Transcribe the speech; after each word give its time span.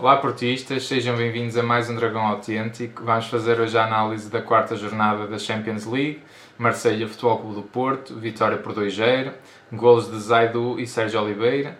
Olá 0.00 0.16
portistas, 0.16 0.86
sejam 0.86 1.14
bem-vindos 1.14 1.58
a 1.58 1.62
mais 1.62 1.90
um 1.90 1.94
Dragão 1.94 2.26
Autêntico. 2.26 3.04
Vamos 3.04 3.26
fazer 3.26 3.60
hoje 3.60 3.76
a 3.76 3.84
análise 3.84 4.30
da 4.30 4.40
quarta 4.40 4.74
jornada 4.74 5.26
da 5.26 5.38
Champions 5.38 5.84
League. 5.84 6.22
Marselha 6.56 7.06
Futebol 7.06 7.36
Clube 7.36 7.54
do 7.56 7.62
Porto, 7.64 8.14
vitória 8.14 8.56
por 8.56 8.72
2-0, 8.72 9.34
golos 9.70 10.10
de 10.10 10.18
Zaidu 10.18 10.80
e 10.80 10.86
Sérgio 10.86 11.20
Oliveira. 11.20 11.78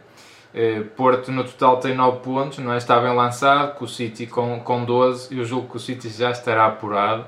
Eh, 0.53 0.83
Porto 0.95 1.33
no 1.33 1.45
total 1.45 1.79
tem 1.79 1.95
9 1.95 2.19
pontos, 2.19 2.59
não 2.59 2.75
é? 2.75 2.77
está 2.77 3.01
bem 3.01 3.17
lançado, 3.17 3.79
com 3.79 3.87
o 3.87 3.89
City 3.89 4.27
com, 4.27 4.61
com 4.61 4.85
12, 4.85 5.35
eu 5.35 5.43
julgo 5.47 5.71
que 5.71 5.77
o 5.79 5.81
City 5.81 6.11
já 6.11 6.31
estará 6.31 6.67
apurado, 6.67 7.25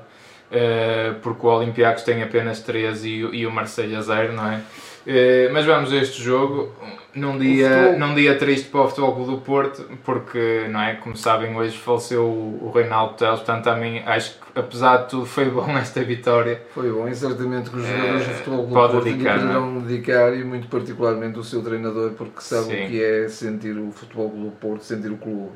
porque 1.21 1.45
o 1.45 1.49
Olympiacos 1.49 2.03
tem 2.03 2.21
apenas 2.23 2.59
13 2.61 3.09
e, 3.09 3.25
o- 3.25 3.33
e 3.33 3.45
o 3.47 3.51
Marselha 3.51 4.01
0, 4.01 4.33
não 4.33 4.47
é? 4.51 4.59
Eh, 5.05 5.49
mas 5.51 5.65
vamos 5.65 5.91
a 5.91 5.97
este 5.97 6.21
jogo 6.23 6.71
num 7.13 7.37
dia, 7.37 7.97
num 7.97 8.15
dia 8.15 8.37
triste 8.37 8.69
para 8.69 8.81
o 8.81 8.87
Futebol 8.87 9.13
Clube 9.15 9.31
do 9.31 9.37
Porto, 9.41 9.85
porque, 10.05 10.65
não 10.69 10.79
é? 10.81 10.95
Como 10.95 11.17
sabem, 11.17 11.53
hoje 11.55 11.77
faleceu 11.77 12.23
o, 12.23 12.67
o 12.67 12.71
Reinaldo 12.71 13.15
Teles, 13.15 13.39
portanto, 13.39 13.65
também 13.65 14.01
acho 14.05 14.31
que, 14.39 14.59
apesar 14.59 14.97
de 15.03 15.09
tudo, 15.09 15.25
foi 15.25 15.45
bom 15.51 15.69
esta 15.77 16.01
vitória. 16.03 16.61
Foi 16.73 16.89
bom 16.89 17.05
e 17.09 17.13
certamente 17.15 17.69
que 17.69 17.75
os 17.75 17.85
jogadores 17.85 18.27
do 18.27 18.33
futebol 18.35 18.65
do 18.65 18.73
pode 18.73 18.93
Porto 18.93 19.03
dedicar, 19.05 19.39
poderão 19.39 19.79
dedicar 19.81 20.33
e 20.37 20.43
muito 20.45 20.67
particularmente 20.69 21.37
o 21.37 21.43
seu 21.43 21.61
treinador 21.61 22.11
porque 22.11 22.39
sabe 22.39 22.67
Sim. 22.67 22.85
o 22.85 22.87
que 22.87 23.03
é 23.03 23.27
sentir 23.27 23.77
o 23.77 23.91
futebol 23.91 24.29
do 24.29 24.51
Porto, 24.51 24.83
sentir 24.85 25.11
o 25.11 25.17
clube. 25.17 25.51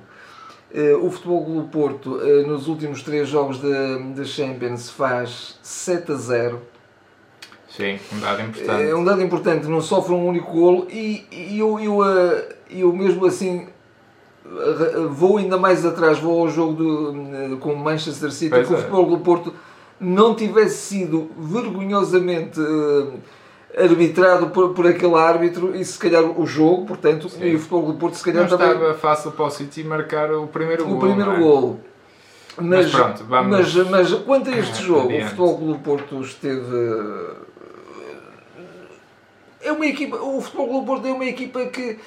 Eh, 0.73 0.95
O 0.95 1.09
futebol 1.09 1.43
do 1.45 1.63
Porto 1.69 2.19
eh, 2.21 2.43
nos 2.45 2.67
últimos 2.67 3.01
três 3.01 3.27
jogos 3.27 3.59
da 3.59 4.23
Champions 4.25 4.89
faz 4.89 5.57
7 5.61 6.11
a 6.11 6.15
0. 6.15 6.61
Sim, 7.69 7.99
um 8.13 8.19
dado 8.19 8.41
importante. 8.41 8.83
É 8.83 8.95
um 8.95 9.03
dado 9.03 9.21
importante, 9.21 9.67
não 9.67 9.81
sofre 9.81 10.13
um 10.13 10.25
único 10.25 10.51
golo 10.51 10.87
e, 10.89 11.25
e 11.31 11.59
eu, 11.59 11.79
eu, 11.79 11.99
eu 12.69 12.93
mesmo 12.93 13.25
assim 13.25 13.67
vou 15.11 15.37
ainda 15.37 15.57
mais 15.57 15.85
atrás, 15.85 16.17
vou 16.19 16.39
ao 16.41 16.49
jogo 16.49 16.73
do, 16.73 17.57
com 17.59 17.73
o 17.73 17.77
Manchester 17.77 18.31
City, 18.31 18.49
Pois 18.51 18.67
que 18.67 18.73
o 18.73 18.77
é. 18.77 18.79
futebol 18.79 19.05
do 19.05 19.17
Porto 19.19 19.53
não 19.99 20.33
tivesse 20.33 20.77
sido 20.77 21.29
vergonhosamente 21.37 22.59
arbitrado 23.77 24.47
por, 24.49 24.73
por 24.73 24.87
aquele 24.87 25.13
árbitro 25.15 25.75
e 25.75 25.85
se 25.85 25.97
calhar 25.99 26.23
o 26.23 26.45
jogo, 26.47 26.85
portanto, 26.87 27.29
Sim. 27.29 27.43
e 27.45 27.55
o 27.55 27.59
futebol 27.59 27.91
do 27.91 27.93
Porto 27.93 28.15
se 28.15 28.25
Não 28.27 28.33
calhar 28.33 28.49
também 28.49 28.71
estava 28.71 28.93
fácil 28.95 29.31
para 29.31 29.45
o 29.45 29.49
City 29.51 29.83
marcar 29.83 30.31
o 30.31 30.47
primeiro 30.47 30.83
o 30.85 30.87
gol. 30.87 30.99
primeiro 30.99 31.31
não 31.31 31.37
é? 31.37 31.39
golo. 31.39 31.79
Mas 32.59 32.85
Mas, 32.85 32.91
pronto, 32.91 33.23
vamos- 33.25 33.75
mas, 33.75 33.89
mas 33.89 34.13
quanto 34.23 34.49
a 34.49 34.57
este 34.57 34.81
jogo, 34.83 35.01
o 35.01 35.03
Adiante. 35.09 35.25
Futebol 35.25 35.57
Clube 35.57 35.73
do 35.73 35.79
Porto 35.79 36.21
esteve. 36.21 36.65
É 39.61 39.71
uma 39.71 39.85
equipa, 39.85 40.17
o 40.17 40.41
Futebol 40.41 40.67
Clube 40.67 40.81
do 40.81 40.87
Porto 40.87 41.07
é 41.07 41.11
uma 41.11 41.25
equipa 41.25 41.65
que, 41.67 41.99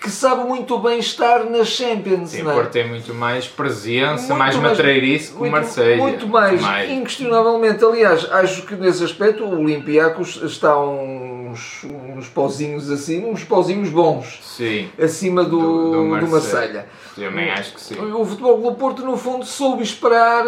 que 0.00 0.10
sabe 0.10 0.44
muito 0.44 0.78
bem 0.78 0.98
estar 0.98 1.44
na 1.44 1.64
Champions. 1.64 2.30
Sim, 2.30 2.42
o 2.42 2.44
não 2.44 2.50
é? 2.52 2.54
Porto 2.54 2.70
tem 2.70 2.86
muito 2.88 3.12
mais 3.14 3.48
presença, 3.48 4.28
Muito 4.28 4.36
mais 4.36 4.56
mais- 4.56 4.68
matreirice 4.78 5.32
que 5.32 5.42
o 5.42 5.50
Marseille. 5.50 6.00
muito 6.00 6.28
mais, 6.28 6.60
inquestionavelmente. 6.90 7.84
Aliás, 7.84 8.30
acho 8.30 8.62
que 8.66 8.74
nesse 8.74 9.02
aspecto 9.02 9.44
o 9.44 9.58
Olympiacos 9.60 10.40
está 10.42 10.78
uns, 10.78 11.84
uns 12.16 12.28
pauzinhos 12.28 12.90
acima, 12.90 13.28
uns 13.28 13.42
pauzinhos 13.42 13.88
bons, 13.88 14.38
Sim, 14.42 14.88
acima 15.02 15.42
do, 15.44 15.58
Do- 15.58 15.90
do 15.90 15.90
do, 15.92 16.04
Marseille. 16.04 16.30
Marselha. 16.74 16.86
também 17.16 17.50
acho 17.50 17.74
que 17.74 17.80
sim. 17.80 17.98
O 17.98 18.24
Futebol 18.24 18.58
Clube 18.58 18.70
do 18.70 18.74
Porto, 18.78 19.04
no 19.04 19.16
fundo, 19.16 19.44
soube 19.44 19.82
esperar. 19.82 20.46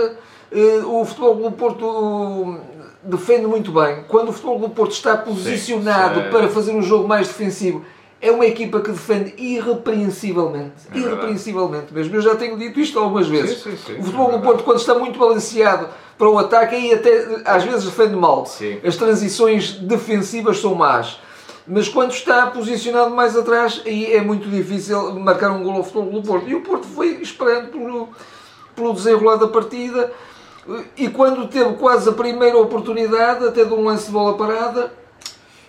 eh, 0.52 0.82
O 0.84 1.04
Futebol 1.04 1.34
do 1.36 1.50
Porto 1.52 2.58
eh, 2.58 2.88
defende 3.02 3.46
muito 3.46 3.72
bem. 3.72 4.04
Quando 4.08 4.28
o 4.28 4.32
Futebol 4.32 4.58
do 4.58 4.68
Porto 4.70 4.92
está 4.92 5.16
posicionado 5.16 6.22
sim. 6.22 6.30
para 6.30 6.48
fazer 6.48 6.72
um 6.72 6.82
jogo 6.82 7.08
mais 7.08 7.26
defensivo, 7.28 7.84
é 8.20 8.30
uma 8.30 8.46
equipa 8.46 8.80
que 8.80 8.90
defende 8.90 9.34
irrepreensivelmente. 9.36 10.88
É 10.92 10.98
irrepreensivelmente 10.98 11.94
mesmo. 11.94 12.14
Eu 12.16 12.20
já 12.20 12.34
tenho 12.34 12.56
dito 12.58 12.80
isto 12.80 12.98
algumas 12.98 13.28
vezes. 13.28 13.62
Sim, 13.62 13.70
sim, 13.70 13.76
sim, 13.76 14.00
o 14.00 14.04
Futebol 14.04 14.06
é 14.06 14.12
Clube 14.12 14.16
do 14.16 14.30
verdade. 14.30 14.44
Porto, 14.44 14.64
quando 14.64 14.78
está 14.78 14.94
muito 14.94 15.18
balanceado 15.18 15.88
para 16.16 16.28
o 16.28 16.38
ataque, 16.38 16.74
aí 16.74 16.92
até 16.92 17.42
às 17.44 17.62
vezes 17.62 17.84
defende 17.84 18.16
mal. 18.16 18.44
As 18.84 18.96
transições 18.96 19.72
defensivas 19.72 20.58
são 20.58 20.74
más. 20.74 21.20
Mas 21.66 21.88
quando 21.88 22.12
está 22.12 22.46
posicionado 22.46 23.10
mais 23.10 23.36
atrás, 23.36 23.82
aí 23.84 24.12
é 24.14 24.22
muito 24.22 24.48
difícil 24.48 25.14
marcar 25.20 25.50
um 25.50 25.62
gol 25.62 25.74
ao 25.74 25.84
Futebol 25.84 26.20
do 26.20 26.26
Porto. 26.26 26.48
E 26.48 26.54
o 26.54 26.62
Porto 26.62 26.86
foi 26.86 27.20
esperando 27.20 27.68
pelo, 27.68 28.08
pelo 28.74 28.94
desenrolar 28.94 29.36
da 29.36 29.48
partida. 29.48 30.10
E 30.96 31.08
quando 31.08 31.46
teve 31.46 31.74
quase 31.74 32.08
a 32.08 32.12
primeira 32.12 32.58
oportunidade, 32.58 33.46
até 33.46 33.64
de 33.64 33.72
um 33.72 33.84
lance 33.84 34.06
de 34.06 34.12
bola 34.12 34.36
parada, 34.36 34.92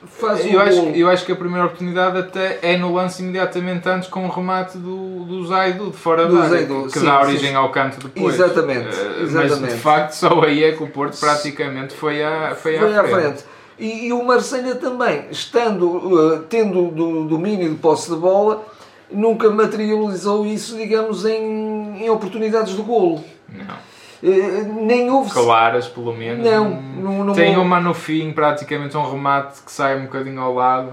faz 0.07 0.45
Eu 0.45 0.59
um 0.59 0.61
acho, 0.61 0.81
gol. 0.81 0.91
eu 0.95 1.09
acho 1.09 1.25
que 1.25 1.31
a 1.31 1.35
primeira 1.35 1.65
oportunidade 1.65 2.17
até 2.17 2.59
é 2.61 2.77
no 2.77 2.93
lance 2.93 3.21
imediatamente 3.21 3.87
antes 3.89 4.07
com 4.09 4.25
o 4.25 4.29
remate 4.29 4.77
do, 4.77 5.25
do 5.25 5.45
Zaidu 5.47 5.91
de 5.91 5.97
fora 5.97 6.25
Do 6.25 6.35
da 6.37 6.43
área, 6.43 6.57
Zaidu, 6.57 6.87
que 6.91 6.99
sim, 6.99 7.05
dá 7.05 7.19
sim. 7.21 7.27
origem 7.27 7.55
ao 7.55 7.69
canto 7.71 7.99
depois. 8.07 8.35
Exatamente, 8.35 8.88
Eh, 8.95 9.13
Mas 9.21 9.29
exatamente. 9.35 9.73
de 9.73 9.79
facto 9.79 10.11
só 10.13 10.41
aí 10.43 10.63
é 10.63 10.71
que 10.71 10.83
o 10.83 10.88
Porto 10.88 11.19
praticamente 11.19 11.93
foi 11.93 12.23
à, 12.23 12.55
foi 12.55 12.77
foi 12.77 12.95
à 12.95 13.01
à 13.01 13.03
frente. 13.03 13.43
E, 13.77 14.07
e 14.07 14.13
o 14.13 14.23
Marselha 14.25 14.75
também, 14.75 15.25
estando, 15.31 15.85
uh, 15.88 16.39
tendo 16.49 16.89
do 16.91 17.25
domínio 17.25 17.69
de 17.69 17.75
posse 17.75 18.09
de 18.09 18.17
bola, 18.17 18.65
nunca 19.09 19.49
materializou 19.49 20.45
isso, 20.45 20.75
digamos, 20.75 21.25
em, 21.25 22.03
em 22.03 22.09
oportunidades 22.09 22.75
de 22.75 22.81
golo. 22.81 23.23
Não. 23.47 23.75
Eh, 24.24 24.63
nem 24.81 25.09
houve. 25.09 25.31
Claras, 25.31 25.88
pelo 25.88 26.13
menos. 26.13 26.46
Não, 26.46 26.69
não- 26.69 27.24
não 27.25 27.34
Tem 27.34 27.57
uma 27.57 27.80
no 27.80 27.94
fim, 27.94 28.31
praticamente 28.31 28.96
um 28.97 29.09
remate 29.09 29.62
que 29.62 29.72
sai 29.72 29.97
um 29.97 30.03
bocadinho 30.03 30.41
ao 30.41 30.53
lado. 30.53 30.91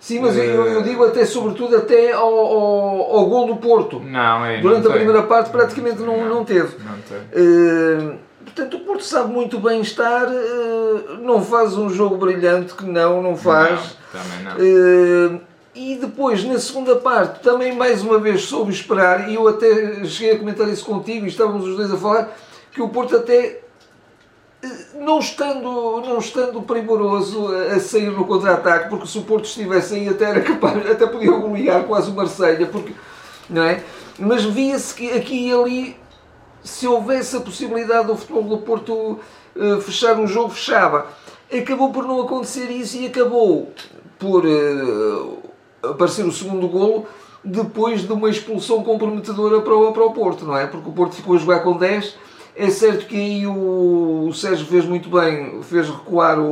Sim, 0.00 0.20
mas 0.20 0.36
eu, 0.36 0.44
eu 0.66 0.82
digo 0.82 1.02
até, 1.04 1.24
sobretudo, 1.24 1.76
até 1.76 2.12
ao, 2.12 2.22
ao, 2.32 3.16
ao 3.16 3.26
gol 3.26 3.46
do 3.48 3.56
Porto. 3.56 3.98
Não, 3.98 4.44
é. 4.44 4.60
Durante 4.60 4.84
não 4.84 4.90
a 4.90 4.94
tem. 4.94 5.02
primeira 5.04 5.22
parte, 5.26 5.50
praticamente 5.50 6.00
não, 6.00 6.28
não 6.28 6.44
teve. 6.44 6.76
Não 6.84 6.94
tem. 7.08 7.18
Eh, 7.32 8.14
portanto, 8.44 8.76
o 8.76 8.80
Porto 8.80 9.02
sabe 9.02 9.32
muito 9.32 9.58
bem 9.58 9.80
estar, 9.80 10.28
eh, 10.28 11.16
não 11.22 11.42
faz 11.42 11.76
um 11.76 11.88
jogo 11.90 12.16
brilhante, 12.18 12.74
que 12.74 12.84
não, 12.84 13.20
não 13.20 13.36
faz. 13.36 13.96
Não, 14.14 14.20
também 14.22 14.44
não. 14.44 15.36
Eh, 15.36 15.40
e 15.74 15.96
depois, 15.96 16.44
na 16.44 16.58
segunda 16.60 16.94
parte, 16.96 17.40
também 17.40 17.74
mais 17.74 18.00
uma 18.02 18.18
vez 18.18 18.42
soube 18.42 18.70
esperar, 18.72 19.28
e 19.28 19.34
eu 19.34 19.48
até 19.48 20.04
cheguei 20.04 20.36
a 20.36 20.38
comentar 20.38 20.68
isso 20.68 20.84
contigo, 20.84 21.26
e 21.26 21.28
estávamos 21.28 21.66
os 21.66 21.76
dois 21.76 21.92
a 21.92 21.96
falar, 21.96 22.32
que 22.76 22.82
o 22.82 22.90
Porto 22.90 23.16
até, 23.16 23.62
eh, 24.62 24.68
não 24.96 25.18
estando, 25.18 26.02
não 26.02 26.18
estando 26.18 26.60
primoroso 26.60 27.48
a, 27.48 27.80
sair 27.80 28.10
no 28.10 28.26
contra-ataque, 28.26 28.90
porque 28.90 29.06
se 29.06 29.16
o 29.16 29.22
Porto 29.22 29.46
estivesse 29.46 29.94
aí 29.94 30.06
até 30.10 30.26
era 30.26 30.42
capaz, 30.42 30.84
até 30.90 31.06
podia 31.06 31.30
golear 31.30 31.84
quase 31.84 32.10
o 32.10 32.14
Marselha, 32.14 32.66
porque, 32.66 32.92
não 33.48 33.62
é? 33.62 33.82
Mas 34.18 34.44
via-se 34.44 34.94
que 34.94 35.10
aqui 35.10 35.48
e 35.48 35.52
ali, 35.54 35.96
se 36.62 36.86
houvesse 36.86 37.34
a 37.34 37.40
possibilidade 37.40 38.08
do 38.08 38.16
futebol 38.16 38.42
do 38.42 38.58
Porto 38.58 39.20
eh, 39.56 39.80
fechar 39.80 40.18
um 40.18 40.26
jogo, 40.26 40.50
fechava. 40.50 41.06
Acabou 41.50 41.90
por 41.90 42.04
não 42.04 42.20
acontecer 42.20 42.70
isso 42.70 42.98
e 42.98 43.06
acabou 43.06 43.72
por 44.18 44.44
eh, 44.44 45.88
aparecer 45.88 46.26
o 46.26 46.32
segundo 46.32 46.68
golo 46.68 47.06
depois 47.42 48.02
de 48.02 48.12
uma 48.12 48.28
expulsão 48.28 48.82
comprometedora 48.82 49.62
para 49.62 49.74
o, 49.74 49.92
para 49.92 50.04
o 50.04 50.12
Porto, 50.12 50.44
não 50.44 50.58
é? 50.58 50.66
Porque 50.66 50.90
o 50.90 50.92
Porto 50.92 51.14
ficou 51.14 51.36
a 51.36 51.38
jogar 51.38 51.60
com 51.60 51.74
10. 51.74 52.26
É 52.58 52.70
certo 52.70 53.04
que 53.06 53.14
aí 53.16 53.46
o, 53.46 54.28
o 54.28 54.32
Sérgio 54.32 54.64
fez 54.66 54.86
muito 54.86 55.10
bem, 55.10 55.60
fez 55.62 55.88
recuar 55.90 56.38
o, 56.38 56.44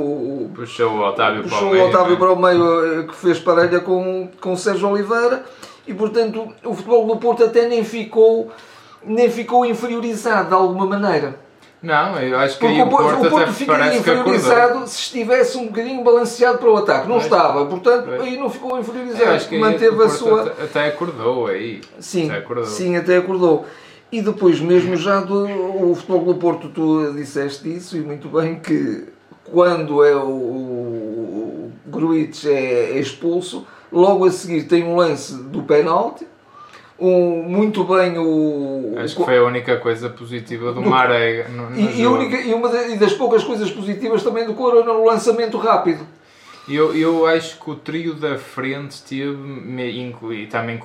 o- 0.44 0.50
Puxou 0.54 0.90
o 0.90 1.00
Otávio 1.08 1.40
para 1.42 1.50
puxou 1.50 1.68
o 1.68 1.72
meio. 1.72 1.84
o 1.84 1.88
Otávio 1.88 2.10
né? 2.12 2.16
para 2.18 2.32
o 2.32 2.36
meio 2.42 3.00
eh, 3.00 3.02
que 3.04 3.14
fez 3.16 3.38
parelha 3.38 3.80
com, 3.80 4.28
com 4.38 4.52
o 4.52 4.56
Sérgio 4.56 4.88
Oliveira 4.90 5.44
e 5.86 5.94
portanto 5.94 6.46
o 6.62 6.74
futebol 6.74 7.06
do 7.06 7.16
Porto 7.16 7.42
até 7.44 7.66
nem 7.68 7.82
ficou 7.84 8.50
nem 9.02 9.30
ficou 9.30 9.64
inferiorizado 9.64 10.48
de 10.48 10.54
alguma 10.54 10.86
maneira. 10.86 11.40
Não, 11.82 12.18
eu 12.18 12.38
acho 12.38 12.54
que 12.54 12.60
Porque 12.60 12.80
aí 12.80 12.82
o 12.82 12.88
Porto, 12.88 13.26
o 13.26 13.30
Porto 13.30 13.52
ficaria 13.52 13.96
inferiorizado 13.96 14.86
se 14.86 14.98
estivesse 15.00 15.56
um 15.58 15.66
bocadinho 15.66 16.02
balanceado 16.02 16.58
para 16.58 16.70
o 16.70 16.76
ataque. 16.76 17.08
Não 17.08 17.18
estava, 17.18 17.64
portanto 17.66 18.10
aí 18.10 18.36
não 18.38 18.48
ficou 18.50 18.78
inferiorizado. 18.78 19.30
acho 19.30 19.48
que 19.48 19.54
aí 19.54 19.60
Manteve 19.60 20.02
a 20.02 20.08
sua. 20.10 20.42
Até, 20.42 20.62
até 20.64 20.86
acordou 20.88 21.46
aí. 21.46 21.80
Sim, 21.98 22.28
Até 22.30 22.38
acordou. 22.40 22.64
sim, 22.66 22.96
até 22.96 23.16
acordou. 23.16 23.66
E 24.12 24.22
depois, 24.22 24.60
mesmo 24.60 24.96
já 24.96 25.20
do 25.20 25.44
o 25.90 25.94
futebol 25.94 26.24
do 26.24 26.34
Porto, 26.36 26.68
tu 26.68 27.12
disseste 27.14 27.74
isso 27.74 27.96
e 27.96 28.00
muito 28.00 28.28
bem 28.28 28.60
que 28.60 29.04
quando 29.44 30.04
é 30.04 30.14
o, 30.14 30.28
o 30.28 31.72
Gruitch 31.86 32.44
é, 32.46 32.92
é 32.92 32.98
expulso, 32.98 33.66
logo 33.90 34.24
a 34.24 34.30
seguir 34.30 34.64
tem 34.64 34.84
um 34.84 34.96
lance 34.96 35.34
do 35.34 35.62
penalti, 35.62 36.26
um, 36.98 37.42
muito 37.42 37.82
bem 37.84 38.16
o. 38.18 38.94
Acho 38.98 39.14
o- 39.14 39.18
que 39.18 39.24
foi 39.24 39.38
a 39.38 39.44
única 39.44 39.76
coisa 39.78 40.08
positiva 40.08 40.72
do 40.72 40.80
Do- 40.80 40.88
Marega 40.88 41.48
no, 41.48 41.74
e, 41.76 42.00
e, 42.00 42.06
única, 42.06 42.40
e 42.40 42.54
uma 42.54 42.68
da- 42.68 42.86
e 42.88 42.96
das 42.96 43.12
poucas 43.14 43.42
coisas 43.42 43.68
positivas 43.70 44.22
também 44.22 44.46
do 44.46 44.54
Corona 44.54 44.92
no 44.92 45.04
lançamento 45.04 45.58
rápido. 45.58 46.06
Eu, 46.68 46.94
eu 46.96 47.26
acho 47.26 47.58
que 47.60 47.68
o 47.70 47.74
trio 47.74 48.14
da 48.14 48.38
frente 48.38 49.02
me- 49.36 50.00
inclui, 50.00 50.46
também 50.46 50.80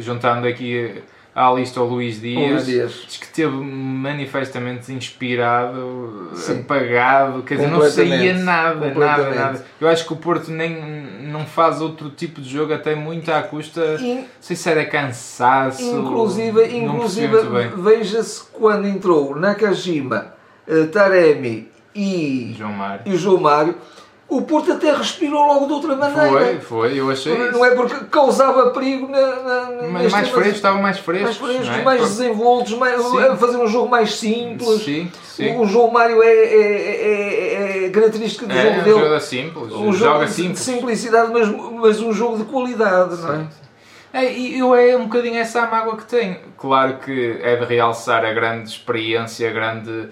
juntando 0.00 0.46
aqui 0.48 1.00
à 1.34 1.50
lista 1.52 1.80
o 1.80 1.84
Luís 1.86 2.20
Dias, 2.20 2.50
Luís 2.50 2.66
Dias. 2.66 2.92
diz 3.06 3.16
que 3.16 3.28
teve 3.28 3.56
manifestamente 3.56 4.92
inspirado, 4.92 6.30
Sim. 6.34 6.60
apagado, 6.60 7.42
quer 7.42 7.54
dizer, 7.56 7.68
não 7.70 7.88
saía 7.88 8.34
nada, 8.34 8.92
nada, 8.94 9.30
nada. 9.34 9.64
Eu 9.80 9.88
acho 9.88 10.06
que 10.06 10.12
o 10.12 10.16
Porto 10.16 10.50
nem 10.50 11.02
não 11.30 11.46
faz 11.46 11.80
outro 11.80 12.10
tipo 12.10 12.40
de 12.40 12.48
jogo, 12.50 12.74
até 12.74 12.94
muito 12.94 13.30
à 13.32 13.42
custa, 13.42 13.96
In- 14.00 14.26
sei 14.40 14.54
se 14.56 14.68
era 14.68 14.84
cansaço, 14.84 15.82
Inclusive, 15.82 16.76
inclusive 16.76 17.36
veja-se 17.78 18.42
quando 18.52 18.86
entrou 18.86 19.34
Nakajima, 19.34 20.34
eh, 20.68 20.84
Taremi 20.86 21.68
e, 21.94 22.54
João 22.58 22.72
Mário. 22.72 23.02
e 23.06 23.16
João 23.16 23.40
Mário, 23.40 23.74
o 24.36 24.42
Porto 24.42 24.72
até 24.72 24.94
respirou 24.94 25.46
logo 25.46 25.66
de 25.66 25.72
outra 25.72 25.94
maneira. 25.94 26.28
Foi, 26.28 26.60
foi, 26.60 27.00
eu 27.00 27.10
achei 27.10 27.32
isso. 27.32 27.52
Não 27.52 27.64
é 27.64 27.74
porque 27.74 27.94
causava 28.10 28.70
perigo 28.70 29.06
na, 29.08 29.20
na, 29.20 29.88
Mas 29.88 30.10
mais 30.12 30.28
frescos, 30.28 30.54
estavam 30.56 30.80
mais 30.80 30.96
mais 30.96 31.04
frescos. 31.04 31.36
frescos, 31.36 31.68
não 31.68 31.74
é? 31.74 31.82
mais 31.82 32.00
desenvoltos, 32.00 32.72
mais, 32.74 33.02
Sim. 33.02 33.36
fazer 33.36 33.56
um 33.58 33.66
jogo 33.66 33.88
mais 33.90 34.14
simples. 34.14 34.82
Sim, 34.82 35.10
sim. 35.24 35.56
O, 35.56 35.66
João 35.66 35.90
Mário 35.90 36.22
é, 36.22 36.32
é, 36.32 37.84
é, 37.84 37.84
é 37.86 37.90
característica 37.90 38.46
do 38.46 38.52
É, 38.52 38.62
jogo 38.62 38.80
um 38.80 38.84
dele. 38.84 39.00
jogo 39.00 39.20
simples, 39.20 39.72
um 39.72 39.92
jogo 39.92 40.28
simples. 40.28 40.52
de 40.52 40.64
simplicidade, 40.64 41.32
mas, 41.32 41.48
mas 41.48 42.00
um 42.00 42.12
jogo 42.12 42.38
de 42.38 42.44
qualidade, 42.44 43.20
não 43.20 43.34
é? 43.34 43.46
É, 44.14 44.30
e 44.30 44.58
eu 44.58 44.74
é 44.74 44.94
um 44.96 45.04
bocadinho 45.04 45.38
essa 45.38 45.62
a 45.62 45.70
mágoa 45.70 45.96
que 45.96 46.04
tenho. 46.04 46.36
Claro 46.58 46.98
que 46.98 47.38
é 47.42 47.56
de 47.56 47.64
realçar 47.64 48.24
a 48.24 48.32
grande 48.32 48.68
experiência, 48.68 49.48
a 49.48 49.52
grande 49.52 50.10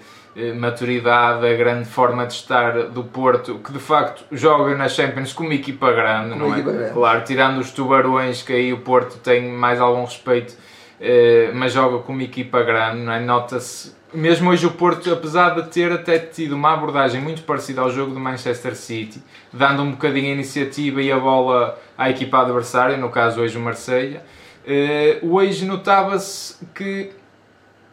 maturidade, 0.55 1.45
a 1.45 1.53
grande 1.55 1.87
forma 1.89 2.25
de 2.25 2.33
estar 2.33 2.83
do 2.83 3.03
Porto, 3.03 3.59
que 3.59 3.71
de 3.71 3.79
facto 3.79 4.23
joga 4.31 4.75
na 4.75 4.87
Champions 4.87 5.33
com 5.33 5.43
uma 5.43 5.53
equipa 5.53 5.91
grande, 5.91 6.37
não 6.37 6.47
é? 6.47 6.59
equipa 6.59 6.71
grande. 6.71 6.93
Claro, 6.93 7.23
tirando 7.23 7.57
os 7.59 7.71
tubarões, 7.71 8.41
que 8.41 8.53
aí 8.53 8.71
o 8.71 8.79
Porto 8.79 9.17
tem 9.17 9.49
mais 9.49 9.81
algum 9.81 10.05
respeito, 10.05 10.55
eh, 10.99 11.51
mas 11.53 11.73
joga 11.73 11.99
com 11.99 12.13
uma 12.13 12.23
equipa 12.23 12.63
grande, 12.63 13.01
não 13.01 13.11
é? 13.11 13.19
Nota-se. 13.19 13.93
Mesmo 14.13 14.49
hoje 14.49 14.65
o 14.65 14.71
Porto, 14.71 15.11
apesar 15.11 15.55
de 15.55 15.69
ter 15.69 15.91
até 15.91 16.19
tido 16.19 16.53
uma 16.53 16.73
abordagem 16.73 17.21
muito 17.21 17.43
parecida 17.43 17.81
ao 17.81 17.89
jogo 17.89 18.13
do 18.13 18.19
Manchester 18.19 18.75
City, 18.75 19.21
dando 19.51 19.81
um 19.83 19.91
bocadinho 19.91 20.27
a 20.27 20.33
iniciativa 20.33 21.01
e 21.01 21.11
a 21.11 21.19
bola 21.19 21.77
à 21.97 22.09
equipa 22.09 22.39
adversária, 22.39 22.97
no 22.97 23.09
caso 23.09 23.41
hoje 23.41 23.57
o 23.57 23.61
Marselha, 23.61 24.21
eh, 24.65 25.19
hoje 25.21 25.65
notava-se 25.65 26.57
que 26.73 27.11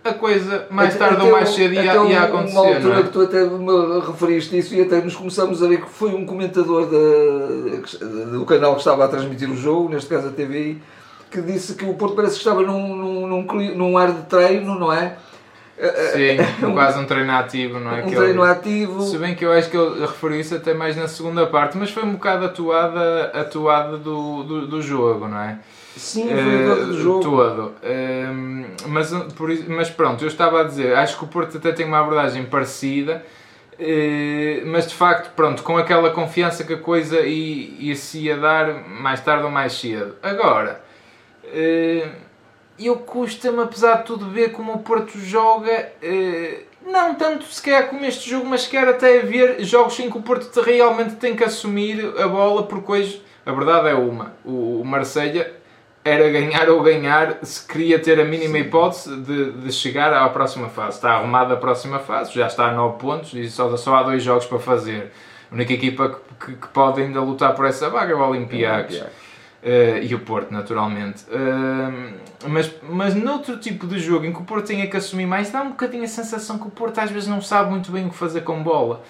a 0.09 0.15
coisa 0.15 0.67
mais 0.71 0.91
Até- 0.95 0.99
tarde 0.99 1.15
até 1.17 1.25
ou 1.25 1.33
mais 1.33 1.49
um- 1.51 1.53
cedo 1.53 1.75
ia, 1.75 1.83
ia 1.83 2.01
uma 2.03 2.21
acontecer, 2.25 2.57
altura 2.59 2.81
não 2.95 2.99
é? 2.99 3.03
que 3.03 3.09
tu 3.11 3.21
até 3.23 3.45
me 3.45 4.01
referiste 4.07 4.59
isso 4.59 4.75
e 4.75 4.81
até 4.83 5.01
nos 5.01 5.15
começamos 5.17 5.63
a 5.63 5.69
ver 5.69 5.81
que 5.83 5.91
foi 5.91 6.11
um 6.15 6.25
comentador 6.27 6.87
da- 6.87 8.39
do 8.39 8.45
canal 8.45 8.73
que 8.75 8.81
estava 8.81 9.05
a 9.05 9.09
transmitir 9.09 9.51
o 9.51 9.57
jogo, 9.57 9.89
neste 9.89 10.09
caso 10.09 10.29
a 10.29 10.31
TVI, 10.31 10.81
que 11.31 11.41
disse 11.43 11.75
que 11.75 11.85
o 11.85 11.95
Porto 11.95 12.15
parece 12.17 12.35
que 12.35 12.41
estava 12.41 12.63
num, 12.63 12.97
num, 12.97 13.27
num, 13.27 13.75
num 13.77 13.99
ar 13.99 14.13
de 14.13 14.23
treino, 14.23 14.79
não 14.79 14.93
é? 14.93 15.17
Sim, 16.13 16.37
quase 16.75 16.99
um 16.99 17.05
treino 17.05 17.31
ativo, 17.33 17.79
não 17.79 17.95
é? 17.97 18.03
Um 18.03 18.09
Que 18.09 18.17
treino 18.17 18.43
ativo. 18.43 19.01
Se 19.03 19.17
bem 19.17 19.35
que 19.37 19.45
eu 19.45 19.53
acho 19.53 19.71
que 19.71 19.77
ele 19.77 20.01
referiu 20.01 20.41
isso 20.41 20.55
até 20.57 20.75
mais 20.75 20.97
na 20.97 21.07
segunda 21.07 21.47
parte, 21.47 21.79
mas 21.79 21.91
foi 21.91 22.03
um 22.03 22.13
bocado 22.15 22.47
a 22.47 22.49
toada, 22.49 23.31
a 23.33 23.45
toada 23.45 23.97
do, 23.97 24.43
do, 24.43 24.67
do 24.67 24.83
jogo, 24.83 25.29
não 25.29 25.39
é? 25.41 25.59
Sim, 25.99 26.29
foi 26.29 26.37
o 26.37 26.73
Eh, 26.73 26.85
do 26.87 27.01
jogo. 27.03 27.21
todo. 27.23 27.75
Ehm, 27.83 28.65
mas, 28.87 29.11
por 29.37 29.51
mas 29.69 29.91
pronto, 29.91 30.23
eu 30.25 30.29
estava 30.29 30.61
a 30.61 30.65
dizer, 30.65 30.95
acho 30.97 31.19
que 31.19 31.25
o 31.25 31.29
Porto 31.29 31.57
até 31.59 31.73
tem 31.73 31.85
uma 31.87 31.99
abordagem 32.01 32.45
parecida, 32.45 33.25
eh, 33.79 34.63
mas 34.67 34.87
de 34.87 34.95
facto, 34.95 35.33
pronto, 35.35 35.63
com 35.63 35.77
aquela 35.77 36.11
confiança 36.11 36.65
que 36.65 36.73
a 36.75 36.79
coisa 36.79 37.21
i- 37.21 37.77
ia-se 37.81 38.19
ia 38.19 38.37
dar 38.37 38.73
mais 38.89 39.21
tarde 39.21 39.45
ou 39.45 39.51
mais 39.51 39.73
cedo. 39.75 40.15
Agora, 40.23 40.81
eh, 41.45 42.09
eu 42.79 42.97
custa-me, 42.97 43.61
apesar 43.63 43.97
de 43.99 44.05
tudo, 44.05 44.31
ver 44.31 44.53
como 44.53 44.73
o 44.75 44.79
Porto 44.79 45.19
joga. 45.19 45.93
eh, 46.03 46.63
não 46.87 47.15
tanto 47.17 47.45
se 47.47 47.61
calhar 47.61 47.89
como 47.89 48.05
este 48.05 48.31
jogo, 48.31 48.47
mas 48.47 48.67
quer 48.67 48.89
até 48.89 49.19
ver 49.19 49.63
jogos 49.65 49.99
em 50.01 50.11
que 50.11 50.17
o 50.17 50.23
Porto 50.23 50.49
te- 50.51 50.61
realmente 50.65 51.17
tem 51.17 51.35
que 51.37 51.45
assumir 51.45 52.15
a 52.19 52.27
bola, 52.29 52.63
porque 52.63 52.93
hoje 52.93 53.23
a 53.45 53.53
verdade 53.53 53.89
é 53.89 53.95
uma. 53.95 54.33
O, 54.45 54.81
o 54.81 54.85
Marselha 54.87 55.53
era 56.09 56.29
ganhar 56.31 56.69
ou 56.69 56.83
ganhar 56.83 57.39
se 57.43 57.67
queria 57.67 57.99
ter 57.99 58.19
a 58.21 58.25
mínima 58.25 58.59
hipótese 58.59 59.17
de, 59.21 59.53
de 59.53 59.73
chegar 59.73 60.13
à 60.13 60.29
próxima 60.29 60.69
fase. 60.69 60.97
Está 60.97 61.13
arrumada 61.13 61.55
a 61.55 61.57
próxima 61.57 61.99
fase, 61.99 62.33
já 62.35 62.47
está 62.47 62.69
a 62.69 62.73
9 62.73 62.99
pontos 62.99 63.33
e 63.35 63.49
só, 63.51 63.77
só 63.77 63.97
há 63.97 64.03
dois 64.03 64.23
jogos 64.23 64.47
para 64.47 64.59
fazer. 64.59 65.13
A 65.51 65.55
única 65.55 65.73
equipa 65.73 66.19
que, 66.41 66.47
que- 66.47 66.61
que 66.61 66.69
pode 66.69 67.01
ainda 67.01 67.21
lutar 67.21 67.55
por 67.55 67.65
essa 67.67 67.89
vaga 67.89 68.13
é 68.13 68.15
o 68.17 68.21
Olympiacos. 68.29 68.97
Eh, 69.61 70.01
e 70.05 70.15
o 70.15 70.21
Porto, 70.21 70.53
naturalmente. 70.53 71.25
Eh, 71.31 72.13
mas, 72.49 72.71
mas 72.89 73.15
noutro 73.15 73.57
tipo 73.59 73.87
de 73.87 73.99
jogo 73.99 74.25
em 74.25 74.33
que 74.33 74.39
o 74.41 74.45
Porto 74.45 74.67
tenha 74.67 74.87
que 74.87 74.97
assumir 74.97 75.27
mais, 75.27 75.51
dá 75.51 75.63
um 75.63 75.71
bocadinho 75.71 76.05
a 76.05 76.09
sensação 76.09 76.59
que 76.59 76.69
o 76.69 76.71
Porto 76.71 76.99
às 77.01 77.11
vezes 77.11 77.29
não 77.29 77.41
sabe 77.41 77.71
muito 77.71 77.91
bem 77.91 78.07
o 78.07 78.11
que 78.11 78.17
fazer 78.17 78.43
com 78.43 78.63
bola. 78.63 79.03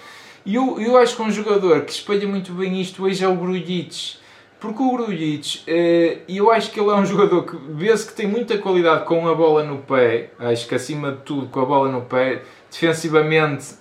E 0.45 0.55
eu, 0.55 0.79
eu 0.81 0.97
acho 0.97 1.15
que 1.15 1.21
um 1.21 1.29
jogador 1.29 1.81
que 1.81 1.91
espelha 1.91 2.27
muito 2.27 2.51
bem 2.53 2.81
isto 2.81 3.03
hoje 3.03 3.23
é 3.23 3.27
o 3.27 3.35
Grujic. 3.35 4.17
Porque 4.59 4.83
o 4.83 4.91
Grujic, 4.91 5.61
eh, 5.65 6.17
eu 6.27 6.51
acho 6.51 6.71
que 6.71 6.79
ele 6.79 6.89
é 6.89 6.95
um 6.95 7.05
jogador 7.05 7.43
que 7.43 7.55
vê-se 7.69 8.05
que 8.05 8.13
tem 8.13 8.27
muita 8.27 8.57
qualidade 8.57 9.05
com 9.05 9.27
a 9.27 9.33
bola 9.33 9.63
no 9.63 9.77
pé. 9.77 10.31
Acho 10.37 10.67
que 10.67 10.75
acima 10.75 11.13
de 11.13 11.19
tudo, 11.19 11.47
com 11.47 11.61
a 11.61 11.65
bola 11.65 11.89
no 11.89 12.01
pé, 12.01 12.41
defensivamente 12.69 13.79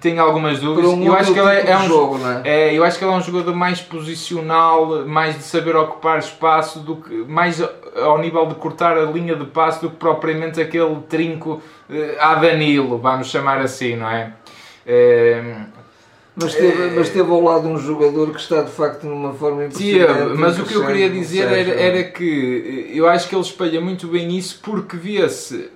tem 0.00 0.18
algumas 0.18 0.60
dúvidas. 0.60 0.90
um 0.92 1.02
eu 1.02 1.14
acho 1.14 1.32
que 1.32 1.38
ele 1.38 1.50
é, 1.50 1.60
tipo 1.60 1.70
é 1.72 1.76
um 1.76 1.86
jogo, 1.86 2.18
é? 2.26 2.42
é, 2.48 2.74
eu 2.74 2.84
acho 2.84 2.98
que 2.98 3.04
ele 3.04 3.12
é 3.12 3.16
um 3.16 3.20
jogador 3.20 3.54
mais 3.54 3.80
posicional, 3.80 5.04
mais 5.04 5.36
de 5.36 5.42
saber 5.42 5.76
ocupar 5.76 6.18
espaço, 6.18 6.80
do 6.80 6.96
que, 6.96 7.12
mais 7.28 7.62
ao 7.96 8.18
nível 8.18 8.46
de 8.46 8.54
cortar 8.54 8.96
a 8.96 9.02
linha 9.02 9.36
de 9.36 9.44
passo 9.44 9.82
do 9.82 9.90
que 9.90 9.96
propriamente 9.96 10.60
aquele 10.60 10.96
trinco 11.08 11.60
eh, 11.90 12.16
a 12.18 12.34
Danilo, 12.36 12.98
vamos 12.98 13.28
chamar 13.28 13.60
assim, 13.60 13.96
não 13.96 14.08
é? 14.08 14.32
Eh, 14.86 15.42
Mas 16.36 16.52
teve, 16.52 16.90
mas 16.96 17.08
teve 17.10 17.30
ao 17.30 17.40
lado 17.40 17.68
um 17.68 17.78
jogador 17.78 18.32
que 18.32 18.40
está 18.40 18.62
de 18.62 18.70
facto 18.70 19.04
numa 19.04 19.32
forma 19.34 19.66
impressionante. 19.66 20.36
mas 20.36 20.58
o 20.58 20.64
que 20.64 20.74
eu 20.74 20.84
queria 20.84 21.08
dizer 21.08 21.46
era, 21.46 21.80
era 21.80 22.04
que 22.04 22.90
eh, 22.92 22.98
eu 22.98 23.08
acho 23.08 23.28
que 23.28 23.36
ele 23.36 23.42
espelha 23.42 23.80
muito 23.80 24.08
bem 24.08 24.36
isso 24.36 24.58
porque 24.60 24.96
vê-se, 24.96 25.70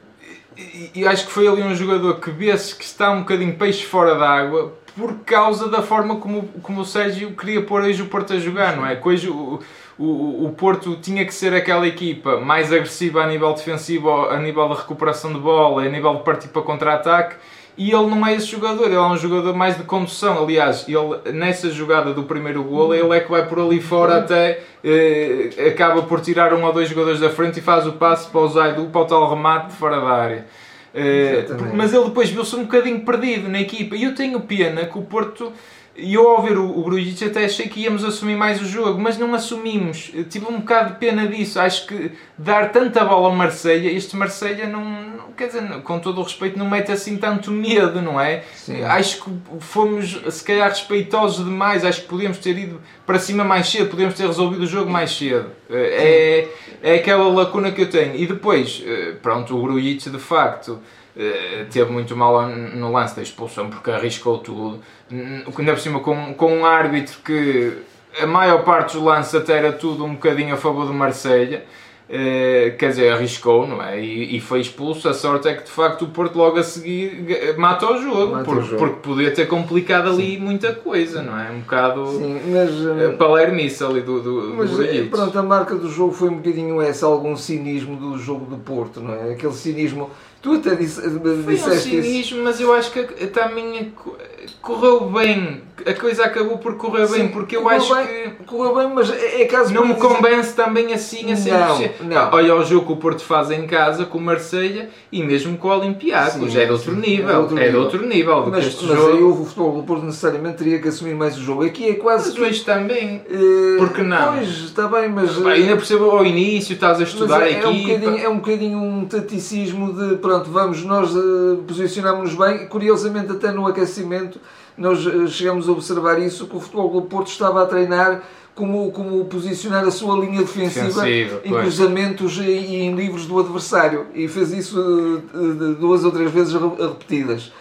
e 0.94 1.06
acho 1.06 1.26
que 1.26 1.32
foi 1.32 1.46
ali 1.46 1.62
um 1.62 1.74
jogador 1.74 2.18
que 2.18 2.30
vê-se 2.30 2.74
que 2.74 2.82
está 2.82 3.12
um 3.12 3.20
bocadinho 3.20 3.54
peixe 3.54 3.84
fora 3.84 4.16
d'água 4.16 4.74
por 4.96 5.14
causa 5.24 5.68
da 5.68 5.80
forma 5.80 6.16
como, 6.16 6.48
como 6.60 6.80
o 6.80 6.84
Sérgio 6.84 7.30
queria 7.30 7.62
pôr 7.62 7.82
hoje 7.82 8.02
o 8.02 8.06
Porto 8.06 8.32
a 8.32 8.38
jogar, 8.40 8.76
não 8.76 8.84
é? 8.84 8.96
Que 8.96 9.08
hoje 9.08 9.28
o, 9.28 9.60
o, 9.96 10.46
o 10.46 10.52
Porto 10.56 10.96
tinha 10.96 11.24
que 11.24 11.32
ser 11.32 11.54
aquela 11.54 11.86
equipa 11.86 12.40
mais 12.40 12.72
agressiva 12.72 13.22
a 13.22 13.26
nível 13.28 13.52
defensivo, 13.52 14.10
a 14.26 14.38
nível 14.40 14.68
de 14.68 14.74
recuperação 14.74 15.32
de 15.32 15.38
bola, 15.38 15.84
a 15.84 15.88
nível 15.88 16.16
de 16.16 16.24
partir 16.24 16.48
para 16.48 16.62
contra-ataque. 16.62 17.36
E 17.78 17.92
ele 17.92 18.06
não 18.06 18.26
é 18.26 18.34
esse 18.34 18.46
jogador, 18.46 18.86
ele 18.86 18.96
é 18.96 19.00
um 19.00 19.16
jogador 19.16 19.54
mais 19.54 19.76
de 19.76 19.84
condução. 19.84 20.42
Aliás, 20.42 20.84
ele 20.88 21.32
nessa 21.32 21.70
jogada 21.70 22.12
do 22.12 22.24
primeiro 22.24 22.64
golo, 22.64 22.92
ele 22.92 23.16
é 23.16 23.20
que 23.20 23.30
vai 23.30 23.46
por 23.46 23.60
ali 23.60 23.80
fora 23.80 24.18
até 24.18 24.64
eh, 24.82 25.50
acaba 25.68 26.02
por 26.02 26.20
tirar 26.20 26.52
um 26.52 26.64
ou 26.64 26.72
dois 26.72 26.88
jogadores 26.88 27.20
da 27.20 27.30
frente 27.30 27.60
e 27.60 27.62
faz 27.62 27.86
o 27.86 27.92
passe 27.92 28.28
para 28.28 28.40
o 28.40 28.48
Zaidu 28.48 28.86
para 28.86 29.00
o 29.02 29.04
tal 29.04 29.30
remate 29.30 29.68
de 29.68 29.74
fora 29.74 30.00
da 30.00 30.08
área. 30.08 30.46
Eh, 30.92 31.46
mas 31.72 31.94
ele 31.94 32.06
depois 32.06 32.28
viu-se 32.28 32.56
um 32.56 32.62
bocadinho 32.64 33.00
perdido 33.02 33.48
na 33.48 33.60
equipa. 33.60 33.94
E 33.94 34.02
eu 34.02 34.12
tenho 34.12 34.40
pena 34.40 34.84
que 34.84 34.98
o 34.98 35.02
Porto. 35.02 35.52
E 35.96 36.14
eu 36.14 36.28
ao 36.28 36.42
ver 36.42 36.56
o, 36.58 36.64
o 36.64 36.90
até 37.26 37.44
achei 37.44 37.68
que 37.68 37.80
íamos 37.80 38.04
assumir 38.04 38.36
mais 38.36 38.60
o 38.60 38.64
jogo, 38.64 39.00
mas 39.00 39.18
não 39.18 39.34
assumimos. 39.34 40.10
Eu 40.14 40.24
tive 40.24 40.46
um 40.46 40.58
bocado 40.58 40.94
de 40.94 40.98
pena 40.98 41.26
disso. 41.26 41.60
Acho 41.60 41.86
que 41.86 42.12
dar 42.36 42.70
tanta 42.72 43.04
bola 43.04 43.28
ao 43.28 43.34
Marselha, 43.34 43.88
este 43.90 44.16
Marselha 44.16 44.68
não- 44.68 45.17
quer 45.38 45.46
dizer, 45.46 45.62
com 45.82 46.00
todo 46.00 46.20
o 46.20 46.24
respeito, 46.24 46.58
não 46.58 46.68
mete 46.68 46.90
assim 46.90 47.16
tanto 47.16 47.52
medo, 47.52 48.02
não 48.02 48.20
é? 48.20 48.42
Sim. 48.54 48.82
Acho 48.82 49.22
que 49.22 49.30
fomos 49.60 50.20
se 50.28 50.44
calhar 50.44 50.68
respeitosos 50.68 51.44
demais. 51.44 51.84
Acho 51.84 52.02
que 52.02 52.08
podíamos 52.08 52.38
ter 52.38 52.58
ido 52.58 52.80
para 53.06 53.18
cima 53.20 53.44
mais 53.44 53.68
cedo, 53.68 53.88
podíamos 53.88 54.14
ter 54.16 54.26
resolvido 54.26 54.62
o 54.62 54.66
jogo 54.66 54.90
mais 54.90 55.16
cedo. 55.16 55.50
É, 55.70 56.48
é 56.82 56.94
aquela 56.96 57.28
lacuna 57.28 57.70
que 57.70 57.82
eu 57.82 57.88
tenho. 57.88 58.16
E 58.16 58.26
depois, 58.26 58.82
eh, 58.84 59.14
pronto, 59.22 59.56
o 59.56 59.62
Grujic 59.62 60.10
de 60.10 60.18
facto 60.18 60.80
eh, 61.16 61.66
teve 61.70 61.90
muito 61.90 62.16
mal 62.16 62.46
no 62.48 62.92
lance 62.92 63.14
da 63.14 63.22
expulsão 63.22 63.70
porque 63.70 63.90
arriscou 63.90 64.38
tudo. 64.38 64.82
Ainda 65.10 65.72
por 65.72 65.80
cima 65.80 66.00
com, 66.00 66.34
com 66.34 66.52
um 66.52 66.66
árbitro 66.66 67.18
que 67.24 67.72
a 68.20 68.26
maior 68.26 68.64
parte 68.64 68.94
dos 68.94 69.02
lances 69.02 69.34
até 69.34 69.56
era 69.58 69.72
tudo 69.72 70.04
um 70.04 70.14
bocadinho 70.14 70.54
a 70.54 70.56
favor 70.56 70.86
do 70.86 70.92
Marselha. 70.92 71.64
Eh, 72.10 72.74
quer 72.78 72.88
dizer, 72.88 73.12
arriscou, 73.12 73.66
não 73.66 73.82
é? 73.82 74.02
E, 74.02 74.36
e 74.36 74.40
foi 74.40 74.60
expulso. 74.60 75.08
A 75.10 75.12
sorte 75.12 75.46
é 75.46 75.54
que 75.54 75.64
de 75.64 75.70
facto 75.70 76.06
o 76.06 76.08
Porto 76.08 76.36
logo 76.38 76.58
a 76.58 76.62
seguir 76.62 77.54
mata 77.58 77.84
o 77.92 78.00
jogo, 78.00 78.32
Mata 78.32 78.42
o 78.42 78.44
porque, 78.54 78.62
jogo. 78.70 78.76
porque 78.78 79.00
podia 79.02 79.30
ter 79.30 79.46
complicado 79.46 80.08
ali 80.08 80.38
muita 80.38 80.72
coisa, 80.74 81.22
não 81.22 81.38
é? 81.38 81.50
Um 81.50 81.60
bocado 81.60 82.06
Sim, 82.06 82.40
mas, 82.50 82.70
eh, 82.70 83.04
eh, 83.04 83.08
palermice 83.12 83.84
ali 83.84 84.00
do, 84.00 84.20
do, 84.22 84.40
do 84.52 84.54
mas 84.56 84.70
Grujic. 84.70 85.08
pronto, 85.10 85.38
a 85.38 85.42
marca 85.42 85.74
do 85.74 85.90
jogo 85.90 86.12
foi 86.14 86.30
um 86.30 86.36
bocadinho 86.36 86.80
essa, 86.80 87.04
algum 87.04 87.36
cinismo 87.36 87.96
do 87.96 88.16
jogo 88.18 88.46
do 88.46 88.56
Porto, 88.56 89.00
não 89.02 89.12
é? 89.14 89.32
Aquele 89.32 89.52
cinismo. 89.52 90.08
Tu 90.40 90.52
até 90.52 90.76
disse, 90.76 91.02
Foi 91.02 91.10
um 91.10 91.42
disseste 91.46 91.94
isso. 91.94 92.02
cinismo, 92.08 92.42
mas 92.42 92.58
eu 92.58 92.72
acho 92.72 92.90
que 92.90 93.02
também 93.26 93.92
co- 93.94 94.16
correu 94.62 95.10
bem 95.10 95.60
a 95.86 95.94
coisa 95.94 96.24
acabou 96.24 96.58
por 96.58 96.76
correr 96.76 97.06
bem, 97.08 97.22
Sim, 97.22 97.28
porque 97.28 97.56
eu 97.56 97.68
acho 97.68 97.94
bem, 97.94 98.06
que 98.06 98.44
Correu 98.48 98.74
bem, 98.74 98.88
mas 98.94 99.10
é 99.10 99.42
é 99.42 99.44
caso 99.44 99.74
não 99.74 99.86
me 99.86 99.94
dizer- 99.94 100.06
convence 100.08 100.54
também 100.54 100.92
assim 100.94 101.24
a 101.32 101.36
Não, 101.36 101.76
100%. 101.76 101.90
não. 102.04 102.30
Olha 102.32 102.54
o 102.56 102.64
jogo 102.64 102.86
que 102.86 102.92
o 102.92 102.96
Porto 102.96 103.22
faz 103.22 103.50
em 103.50 103.66
casa 103.66 104.06
com 104.06 104.16
o 104.16 104.20
Marselha 104.20 104.88
e 105.12 105.22
mesmo 105.22 105.58
com 105.58 105.68
o 105.68 105.78
Olympiacos, 105.78 106.56
é 106.56 106.64
de 106.64 106.72
outro 106.72 106.94
nível, 106.96 107.28
é 107.28 107.32
de 107.32 107.38
outro 107.38 107.58
é 107.58 107.60
de 107.60 107.66
nível. 107.66 107.80
outro 107.82 108.06
nível 108.06 108.36
do 108.36 108.44
que 108.44 108.50
Mas, 108.52 108.66
este 108.66 108.84
mas 108.86 108.96
jogo. 108.96 109.12
aí 109.16 109.22
o 109.22 109.44
futebol 109.44 109.72
do 109.76 109.82
Porto 109.82 110.04
necessariamente 110.06 110.56
teria 110.56 110.78
que 110.80 110.88
assumir 110.88 111.14
mais 111.14 111.36
o 111.36 111.42
jogo. 111.42 111.64
Aqui 111.64 111.88
é 111.90 111.94
quase. 111.94 112.30
Mas 112.30 112.38
hoje 112.48 112.64
também. 112.64 113.22
Eh, 113.28 113.76
Por 113.78 113.90
que 113.92 114.02
não? 114.02 114.34
Pois, 114.34 114.48
está 114.48 114.88
bem, 114.88 115.08
mas. 115.10 115.36
Pá, 115.36 115.50
ainda 115.50 115.76
percebo 115.76 116.10
ao 116.10 116.24
início, 116.24 116.72
estás 116.72 116.96
a 116.96 117.00
Mas 117.00 117.08
estudar 117.10 117.42
a 117.42 117.48
é, 117.48 117.60
é 117.60 117.68
um 117.68 118.16
é 118.18 118.28
um 118.28 118.36
bocadinho 118.36 118.78
um 118.78 119.04
taticismo 119.04 119.92
de 119.92 120.16
pronto, 120.16 120.50
vamos, 120.50 120.82
nós 120.84 121.14
eh, 121.14 121.56
posicionámos-nos 121.66 122.34
bem. 122.34 122.66
Curiosamente, 122.66 123.32
até 123.32 123.52
no 123.52 123.66
aquecimento, 123.66 124.40
nós 124.78 125.04
eh, 125.06 125.26
chegamos 125.26 125.68
a 125.68 125.72
observar 125.72 126.20
isso: 126.20 126.46
que 126.46 126.56
o 126.56 126.60
Futebol 126.60 126.90
do 126.90 127.02
Porto 127.02 127.28
estava 127.28 127.62
a 127.62 127.66
treinar 127.66 128.22
como, 128.54 128.90
como 128.92 129.24
posicionar 129.26 129.84
a 129.84 129.90
sua 129.90 130.16
linha 130.18 130.40
defensiva 130.40 130.86
Defensiva, 131.02 131.40
em 131.44 131.50
pois. 131.50 131.62
cruzamentos 131.62 132.38
e, 132.38 132.42
e 132.50 132.76
em 132.82 132.94
livros 132.94 133.26
do 133.26 133.38
adversário. 133.38 134.06
E 134.14 134.26
fez 134.28 134.52
isso 134.52 135.22
eh, 135.34 135.74
duas 135.78 136.04
ou 136.04 136.10
três 136.10 136.30
vezes 136.30 136.52
re- 136.54 136.82
repetidas. 136.88 137.52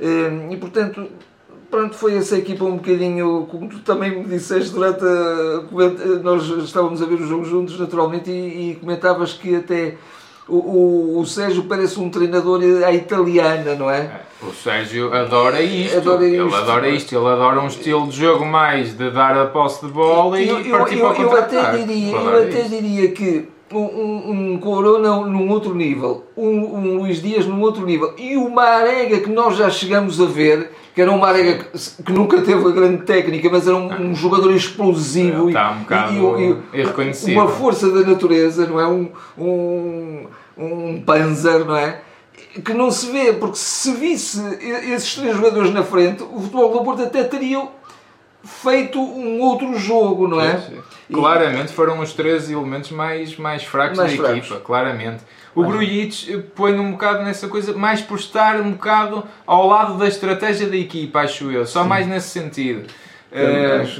Eh, 0.00 0.48
E 0.50 0.56
portanto. 0.56 1.06
Pronto, 1.70 1.96
foi 1.96 2.14
essa 2.14 2.38
equipa 2.38 2.64
um 2.64 2.76
bocadinho, 2.76 3.48
como 3.50 3.68
tu 3.68 3.80
também 3.80 4.18
me 4.22 4.28
disseste 4.28 4.70
durante 4.72 5.02
a. 5.04 5.64
Nós 6.22 6.44
estávamos 6.62 7.02
a 7.02 7.04
ver 7.06 7.14
o 7.16 7.26
jogo 7.26 7.44
juntos, 7.44 7.76
naturalmente, 7.80 8.30
e, 8.30 8.70
e 8.72 8.76
comentavas 8.76 9.32
que 9.32 9.56
até 9.56 9.96
o, 10.48 10.56
o, 10.56 11.20
o 11.20 11.26
Sérgio 11.26 11.64
parece 11.64 11.98
um 11.98 12.10
treinador 12.10 12.60
à 12.84 12.92
italiana, 12.92 13.74
não 13.74 13.90
é? 13.90 14.20
O 14.42 14.52
Sérgio 14.52 15.12
adora 15.14 15.62
isto, 15.62 15.96
Adora 15.96 16.24
ele 16.24 16.36
isto. 16.44 16.54
adora 16.56 16.88
isto, 16.88 17.16
ele 17.16 17.26
adora 17.26 17.60
um 17.60 17.66
estilo 17.66 18.06
de 18.08 18.16
jogo 18.18 18.44
mais 18.44 18.96
de 18.96 19.10
dar 19.10 19.36
a 19.38 19.46
posse 19.46 19.86
de 19.86 19.90
bola 19.92 20.38
e 20.38 20.48
eu, 20.48 20.56
partir 20.78 20.98
eu, 20.98 21.10
para 21.10 21.18
o 21.18 21.22
eu 21.22 21.38
até 21.38 21.76
diria, 21.78 22.12
eu 22.12 22.18
adora 22.18 22.42
até 22.46 22.62
diria 22.62 23.10
que 23.12 23.48
um, 23.78 24.30
um, 24.30 24.52
um 24.52 24.58
Corona 24.58 25.16
num 25.26 25.48
outro 25.50 25.74
nível, 25.74 26.24
um, 26.36 26.48
um 26.48 26.98
Luís 26.98 27.20
Dias 27.20 27.46
num 27.46 27.60
outro 27.60 27.84
nível 27.84 28.14
e 28.18 28.36
o 28.36 28.48
Marega 28.50 29.20
que 29.20 29.30
nós 29.30 29.56
já 29.56 29.70
chegamos 29.70 30.20
a 30.20 30.26
ver, 30.26 30.70
que 30.94 31.00
era 31.00 31.10
um 31.10 31.18
Marega 31.18 31.64
que, 31.64 32.02
que 32.02 32.12
nunca 32.12 32.40
teve 32.42 32.66
a 32.66 32.70
grande 32.70 33.02
técnica, 33.02 33.48
mas 33.50 33.66
era 33.66 33.76
um, 33.76 34.10
um 34.10 34.14
jogador 34.14 34.54
explosivo 34.54 35.48
Está 35.48 35.72
um 35.72 35.80
bocado 35.80 36.64
irreconhecível. 36.72 37.42
uma 37.42 37.48
força 37.50 37.90
da 37.90 38.00
natureza, 38.08 38.66
não 38.66 38.80
é? 38.80 38.86
Um, 38.86 39.10
um, 39.38 40.26
um 40.56 41.02
Panzer, 41.02 41.64
não 41.64 41.76
é? 41.76 42.00
Que 42.64 42.72
não 42.72 42.90
se 42.90 43.10
vê, 43.10 43.32
porque 43.32 43.56
se 43.56 43.92
visse 43.92 44.40
esses 44.92 45.14
três 45.16 45.36
jogadores 45.36 45.72
na 45.72 45.82
frente, 45.82 46.22
o 46.22 46.40
futebol 46.40 46.72
do 46.72 46.84
Porto 46.84 47.02
até 47.02 47.24
teria 47.24 47.68
feito 48.44 49.00
um 49.00 49.40
outro 49.40 49.78
jogo, 49.78 50.28
não 50.28 50.40
é? 50.40 50.58
Sim, 50.58 50.74
sim. 50.76 50.82
E- 51.10 51.12
Claramente 51.14 51.72
foram 51.72 52.00
os 52.00 52.12
três 52.12 52.50
elementos 52.50 52.90
mais, 52.90 53.36
mais 53.36 53.62
fracos 53.64 53.98
Mais 53.98 54.12
da 54.12 54.16
fracos. 54.18 54.38
equipa, 54.38 54.60
claramente. 54.60 55.22
O 55.54 55.62
Grujic 55.64 56.38
põe 56.56 56.78
um 56.78 56.92
bocado 56.92 57.22
nessa 57.22 57.46
coisa, 57.46 57.72
mais 57.74 58.00
por 58.00 58.18
estar 58.18 58.56
um 58.60 58.72
bocado 58.72 59.22
ao 59.46 59.66
lado 59.68 59.96
da 59.98 60.08
estratégia 60.08 60.66
da 60.66 60.76
equipa, 60.76 61.20
acho 61.20 61.50
eu, 61.50 61.64
só 61.66 61.84
mais 61.84 62.06
nesse 62.06 62.28
sentido. 62.30 62.88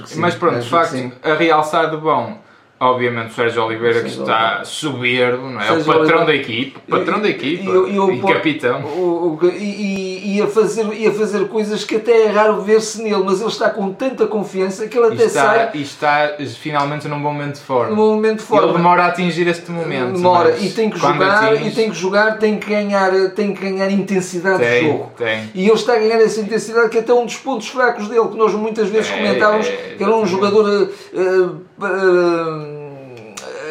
Sim, 0.07 0.21
mas 0.21 0.35
pronto, 0.35 0.61
de 0.61 0.69
facto, 0.69 0.93
sim. 0.93 1.13
a 1.23 1.35
realçar 1.35 1.91
de 1.91 1.97
bom, 1.97 2.39
obviamente 2.85 3.31
o 3.31 3.35
Sérgio 3.35 3.65
Oliveira 3.65 4.01
que 4.03 4.09
está 4.09 4.63
soberbo, 4.65 5.49
não 5.49 5.61
é? 5.61 5.65
Sérgio 5.65 5.83
o 5.83 5.85
patrão 5.87 6.01
Oliveira- 6.23 6.25
da 6.27 6.35
equipe, 6.35 6.79
patrão 6.89 7.21
da 7.21 7.29
equipa 7.29 7.71
E 7.71 8.17
e 8.17 8.21
po- 8.21 8.29
capitão. 8.33 8.81
O- 8.85 9.39
o- 9.43 9.47
e, 9.51 9.57
e- 9.57 10.37
e 10.37 10.43
a 10.43 10.47
fazer, 10.47 10.87
e 10.95 11.07
a 11.07 11.13
fazer 11.13 11.49
coisas 11.49 11.85
que 11.85 11.97
até 11.97 12.23
é 12.27 12.31
raro 12.31 12.61
ver-se 12.63 13.03
nele, 13.03 13.23
mas 13.25 13.41
ele 13.41 13.51
está 13.51 13.71
com 13.71 13.93
tanta 13.93 14.27
confiança 14.27 14.87
que 14.89 14.99
ele 14.99 15.09
E 15.11 15.13
até 15.15 15.25
está, 15.25 15.41
sai 15.43 15.71
e 15.75 15.83
está 15.83 16.35
finalmente 16.61 17.07
num 17.09 17.21
bom 17.23 17.33
momento 17.33 17.55
de 17.57 17.61
forma. 17.61 17.95
no 17.95 18.07
momento 18.15 18.39
de 18.39 18.45
forma. 18.45 18.69
Ele 18.69 18.77
demora 18.77 19.03
a 19.05 19.07
atingir 19.09 19.47
este 19.47 19.71
momento. 19.71 20.13
Demora, 20.15 20.57
e 20.59 20.71
tem 20.71 20.91
que 20.91 20.99
jogar, 20.99 21.55
e 21.67 21.71
tem 21.71 21.91
que 21.91 21.97
jogar, 21.97 22.39
tem 22.39 22.59
que 22.59 22.69
ganhar, 22.69 23.11
tem 23.31 23.55
que 23.55 23.61
ganhar 23.61 23.91
intensidade 23.91 24.59
de 24.59 24.65
Tem, 24.69 24.87
jogo. 24.87 25.13
tem. 25.17 25.51
E 25.55 25.65
ele 25.67 25.73
está 25.75 25.95
a 25.95 25.99
ganhar 25.99 26.21
essa 26.21 26.41
intensidade 26.41 26.89
que 26.89 26.99
é 26.99 27.01
até 27.01 27.13
um 27.13 27.25
dos 27.25 27.37
pontos 27.37 27.69
fracos 27.69 28.09
dele, 28.09 28.29
que 28.29 28.37
nós 28.37 28.53
muitas 28.55 28.89
vezes 28.89 29.11
É, 29.11 29.17
comentávamos, 29.17 29.67
é, 29.67 29.95
que 29.97 30.03
era 30.03 30.15
um 30.15 30.27
jogador 30.27 30.89
eh, 31.15 31.19
eh, 31.83 32.74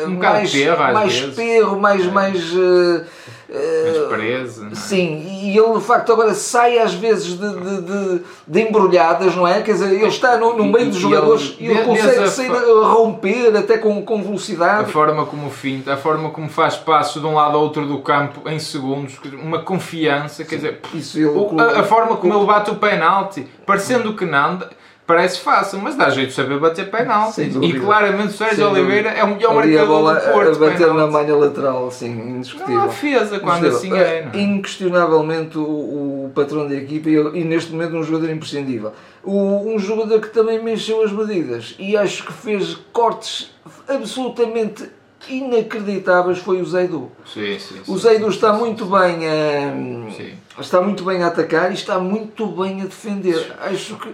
Um 0.08 0.18
mais, 0.18 0.52
perro, 0.52 0.84
às 0.84 0.94
mais 0.94 1.20
vezes. 1.20 1.36
perro, 1.36 1.80
mais, 1.80 2.06
É. 2.06 2.12
mais 2.12 2.36
eh, 2.56 3.06
eh, 3.50 3.94
Mas 4.10 4.18
preso. 4.18 4.64
não 4.66 4.72
é? 4.72 4.76
Sim, 4.76 5.28
e 5.44 5.58
ele 5.58 5.74
de 5.76 5.82
facto 5.84 6.12
agora 6.12 6.34
sai 6.34 6.80
às 6.80 6.94
vezes 6.94 7.38
de, 7.38 7.50
de, 7.50 7.82
de, 7.82 8.22
de 8.48 8.62
embrulhadas, 8.62 9.36
não 9.36 9.48
é? 9.48 9.62
Quer 9.62 9.74
dizer, 9.74 9.94
ele 9.94 10.06
está 10.08 10.38
no, 10.38 10.58
no 10.58 10.64
meio 10.66 10.88
e 10.88 10.90
dos 10.90 10.98
jogadores 10.98 11.56
e 11.60 11.68
ele- 11.68 11.84
consegue 11.84 12.20
a 12.24 12.28
sair 12.28 12.52
a 12.52 12.88
romper 12.88 13.56
até 13.56 13.78
com, 13.78 14.02
com 14.04 14.20
A 14.20 14.22
velocidade. 14.24 14.92
forma 14.92 15.26
como 15.26 15.50
finta, 15.52 15.94
a 15.94 15.98
forma 15.98 16.30
como 16.32 16.50
faz 16.50 16.76
passo 16.76 17.20
de 17.20 17.26
um 17.28 17.36
lado 17.36 17.56
ao 17.58 17.64
outro 17.64 17.86
do 17.86 18.00
campo 18.00 18.50
em 18.50 18.58
segundos, 18.58 19.20
uma 19.42 19.60
confiança, 19.62 20.44
quer 20.44 20.56
dizer, 20.56 20.80
Isso 20.94 21.20
ele, 21.20 21.62
a, 21.62 21.82
a 21.82 21.84
forma 21.84 22.16
como 22.18 22.34
ele 22.34 22.46
bate 22.46 22.72
o 22.72 22.76
penalti, 22.76 23.48
parecendo 23.66 24.16
que 24.16 24.26
não, 24.26 24.60
parece 25.06 25.40
fácil, 25.40 25.80
mas 25.80 25.96
dá 25.96 26.10
jeito 26.10 26.30
de 26.30 26.34
saber 26.36 26.60
bater 26.60 26.90
penalti. 26.90 27.34
Sem 27.36 27.64
E 27.64 27.80
claramente 27.80 28.30
o 28.30 28.38
Sérgio 28.38 28.70
Oliveira 28.70 29.10
é 29.10 29.24
o 29.24 29.28
melhor 29.36 29.58
Ali 29.62 29.78
a 29.78 29.80
marcador 29.86 29.88
bola 29.88 30.16
do 30.16 30.32
Porto. 30.32 30.56
a 30.56 30.60
bater 30.70 30.88
na 30.88 30.94
penalti. 30.94 31.12
manha 31.14 31.36
lateral, 31.36 31.92
sim, 31.92 32.16
Não 32.16 32.36
indiscutível. 32.38 32.82
defesa 32.88 33.40
quando 33.40 33.68
assim 33.68 33.94
é. 33.94 34.26
não 34.26 34.40
é? 34.40 34.44
Inquestionavelmente 34.44 35.58
o, 35.58 35.62
o 35.62 36.32
patrão 36.34 36.68
da 36.68 36.76
equipa 36.76 37.10
e, 37.10 37.16
e 37.16 37.44
neste 37.44 37.72
momento 37.72 37.96
um 37.96 38.04
jogador 38.04 38.30
imprescindível. 38.32 38.94
O- 39.24 39.74
um 39.74 39.78
jogador 39.80 40.20
que 40.22 40.30
também 40.30 40.62
mexeu 40.64 41.04
as 41.04 41.12
medidas 41.12 41.76
e 41.78 41.96
acho 41.98 42.26
que 42.26 42.34
fez 42.34 42.78
cortes 42.92 43.52
absolutamente 43.88 44.90
inacreditáveis 45.30 46.38
foi 46.40 46.62
o 46.62 46.66
Zaidu. 46.66 47.12
Sim, 47.26 47.58
sim, 47.60 47.76
sim. 47.84 47.92
O 47.92 47.98
Zaidu 47.98 48.28
está 48.30 48.52
muito 48.54 48.86
bem 48.86 49.20
a, 49.28 50.62
está 50.62 50.82
muito 50.82 51.04
bem 51.04 51.24
a 51.24 51.28
atacar 51.28 51.72
e 51.72 51.76
está 51.76 52.00
muito 52.00 52.46
bem 52.48 52.82
a 52.82 52.86
defender. 52.86 53.54
Acho 53.62 53.96
que 53.96 54.10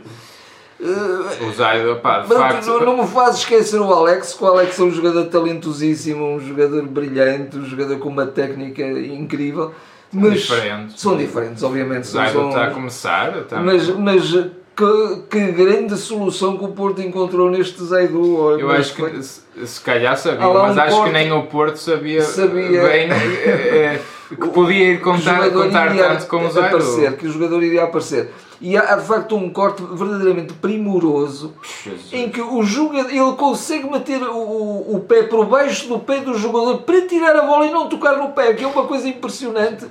O 0.81 1.51
Zaido, 1.51 1.97
pá, 1.97 2.23
facto. 2.23 2.65
não, 2.67 2.79
não 2.85 2.97
me 3.03 3.07
faz 3.07 3.37
esquecer 3.39 3.79
o 3.81 3.91
Alex, 3.93 4.33
que 4.33 4.43
o 4.43 4.47
Alex 4.47 4.79
é 4.79 4.83
um 4.83 4.91
jogador 4.91 5.25
talentosíssimo, 5.25 6.25
um 6.35 6.39
jogador 6.39 6.83
brilhante, 6.87 7.57
um 7.57 7.65
jogador 7.65 7.97
com 7.99 8.07
uma 8.09 8.25
técnica 8.25 8.81
incrível. 8.83 9.73
Mas 10.11 10.39
diferentes. 10.39 10.99
São 11.01 11.17
diferentes, 11.17 11.61
obviamente. 11.63 12.05
O 12.05 12.11
Zaido 12.11 12.31
são- 12.33 12.49
está 12.49 12.65
a 12.67 12.71
começar. 12.71 13.37
Está... 13.39 13.59
Mas, 13.59 13.89
mas 13.89 14.31
que, 14.31 15.21
que 15.29 15.51
grande 15.51 15.97
solução 15.97 16.57
que 16.57 16.63
o 16.63 16.69
Porto 16.69 17.01
encontrou 17.01 17.51
neste 17.51 17.83
Zaidu. 17.83 18.57
Eu 18.57 18.71
acho 18.71 18.93
que 18.95 19.21
se, 19.21 19.41
se 19.65 19.81
calhar 19.81 20.17
sabia, 20.17 20.47
lá 20.47 20.67
mas 20.69 20.77
um 20.77 20.79
acho 20.79 20.95
Porto- 20.95 21.05
que 21.07 21.11
nem 21.13 21.31
o 21.33 21.43
Porto 21.43 21.75
sabia, 21.77 22.21
Sabia. 22.23 22.81
bem 22.87 23.09
eh, 23.11 23.11
eh, 23.45 23.99
que 24.33 24.47
podia 24.47 24.93
ir 24.93 25.01
contar, 25.01 25.49
contar 25.51 25.93
tanto 25.95 26.25
com 26.27 26.45
o 26.45 26.49
Zaido. 26.49 26.67
aparecer, 26.77 27.17
que 27.17 27.27
o 27.27 27.31
jogador 27.31 27.61
iria 27.61 27.83
aparecer. 27.83 28.31
E 28.61 28.75
há, 28.77 28.95
de 28.95 29.05
facto 29.05 29.35
um 29.35 29.49
corte 29.49 29.81
verdadeiramente 29.81 30.53
primoroso 30.53 31.53
Jesus. 31.83 32.11
em 32.11 32.29
que 32.29 32.41
o 32.41 32.61
jogador 32.63 33.09
ele 33.09 33.31
consegue 33.37 33.89
meter 33.89 34.21
o, 34.21 34.37
o, 34.37 34.95
o 34.95 34.99
pé 34.99 35.23
por 35.23 35.45
baixo 35.45 35.87
do 35.87 35.99
pé 35.99 36.19
do 36.19 36.37
jogador 36.37 36.79
para 36.79 37.07
tirar 37.07 37.35
a 37.37 37.43
bola 37.43 37.65
e 37.65 37.71
não 37.71 37.87
tocar 37.87 38.17
no 38.17 38.29
pé, 38.29 38.53
que 38.53 38.63
é 38.63 38.67
uma 38.67 38.85
coisa 38.85 39.07
impressionante. 39.07 39.85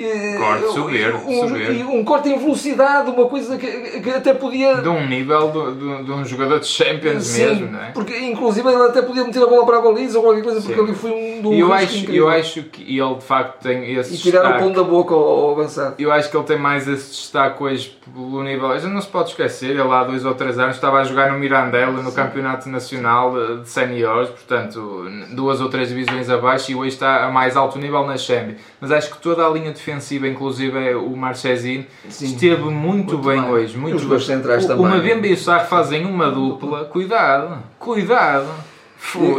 Eh, 0.00 0.36
Corte 0.38 0.66
soberbo, 0.74 1.28
um, 1.28 1.56
e 1.56 1.82
um 1.82 2.04
corte 2.04 2.28
em 2.28 2.38
velocidade, 2.38 3.10
uma 3.10 3.26
coisa 3.26 3.56
que, 3.58 4.00
que 4.00 4.10
até 4.10 4.32
podia. 4.32 4.76
De 4.76 4.88
um 4.88 5.06
nível 5.08 5.48
do- 5.48 5.72
do- 5.74 6.04
de, 6.04 6.12
um 6.12 6.24
jogador 6.24 6.60
de 6.60 6.66
Champions 6.66 7.24
Sim, 7.26 7.44
mesmo, 7.46 7.72
não 7.72 7.82
é? 7.82 7.90
Porque 7.90 8.16
inclusive 8.16 8.68
ele 8.68 8.82
até 8.82 9.02
podia 9.02 9.24
meter 9.24 9.42
a 9.42 9.46
bola 9.46 9.66
para 9.66 9.78
a 9.78 9.80
baliza 9.80 10.18
ou 10.18 10.24
qualquer 10.24 10.44
coisa, 10.44 10.60
porque 10.60 10.74
Sim. 10.76 10.80
ali 10.82 10.94
foi 10.94 11.10
um 11.10 11.42
do 11.42 11.52
eu 11.52 11.72
acho, 11.72 11.96
incrível. 11.98 12.14
eu 12.24 12.28
acho 12.28 12.62
que 12.62 12.82
ele 13.00 13.14
de 13.16 13.24
facto 13.24 13.60
tem 13.62 13.92
esse 13.96 14.14
E 14.14 14.18
tirar 14.18 14.40
o 14.40 14.42
destaque. 14.44 14.62
pão 14.62 14.72
da 14.72 14.82
boca 14.84 15.14
ao, 15.14 15.20
ao 15.20 15.50
avançado. 15.52 15.94
Eu 15.98 16.12
acho 16.12 16.30
que 16.30 16.36
ele 16.36 16.44
tem 16.46 16.58
mais 16.58 16.86
esse 16.86 17.10
destaque 17.10 17.60
hoje 17.62 17.98
pelo 18.14 18.42
nível. 18.44 18.68
A 18.70 18.78
gente 18.78 18.92
não 18.92 19.00
se 19.00 19.08
pode 19.08 19.30
esquecer, 19.30 19.70
ele 19.70 19.80
há 19.82 20.04
dois 20.04 20.24
ou 20.24 20.34
três 20.34 20.58
anos 20.60 20.76
estava 20.76 20.98
a 21.00 21.04
jogar 21.04 21.32
no 21.32 21.38
Mirandela, 21.40 22.00
no 22.02 22.12
Campeonato 22.12 22.68
Nacional 22.68 23.34
de 23.62 23.68
Seniores, 23.68 24.28
portanto, 24.30 25.06
duas 25.32 25.60
ou 25.60 25.68
três 25.68 25.88
divisões 25.88 26.30
abaixo, 26.30 26.70
e 26.70 26.76
hoje 26.76 26.90
está 26.90 27.24
a 27.24 27.30
mais 27.32 27.56
alto 27.56 27.78
nível 27.78 28.06
na 28.06 28.16
Champions. 28.16 28.60
Mas 28.80 28.92
acho 28.92 29.10
que 29.10 29.18
toda 29.20 29.44
a 29.44 29.50
linha 29.50 29.72
defensiva, 29.88 30.28
inclusive 30.28 30.78
é 30.78 30.94
o 30.94 31.16
Marchesini, 31.16 31.86
Sim. 32.08 32.26
esteve 32.26 32.64
muito, 32.64 33.14
Muito 33.14 33.18
bem, 33.18 33.40
bem. 33.40 33.50
hoje. 33.50 33.76
Muito 33.76 33.96
os 33.96 34.04
dois 34.04 34.26
bem. 34.26 34.36
centrais 34.36 34.64
o, 34.64 34.68
também. 34.68 34.84
O 34.84 34.88
Mavemba 34.88 35.26
e 35.26 35.32
o 35.32 35.36
Sarr 35.36 35.66
fazem 35.66 36.04
uma 36.04 36.30
dupla, 36.30 36.84
cuidado, 36.84 37.62
cuidado. 37.78 38.46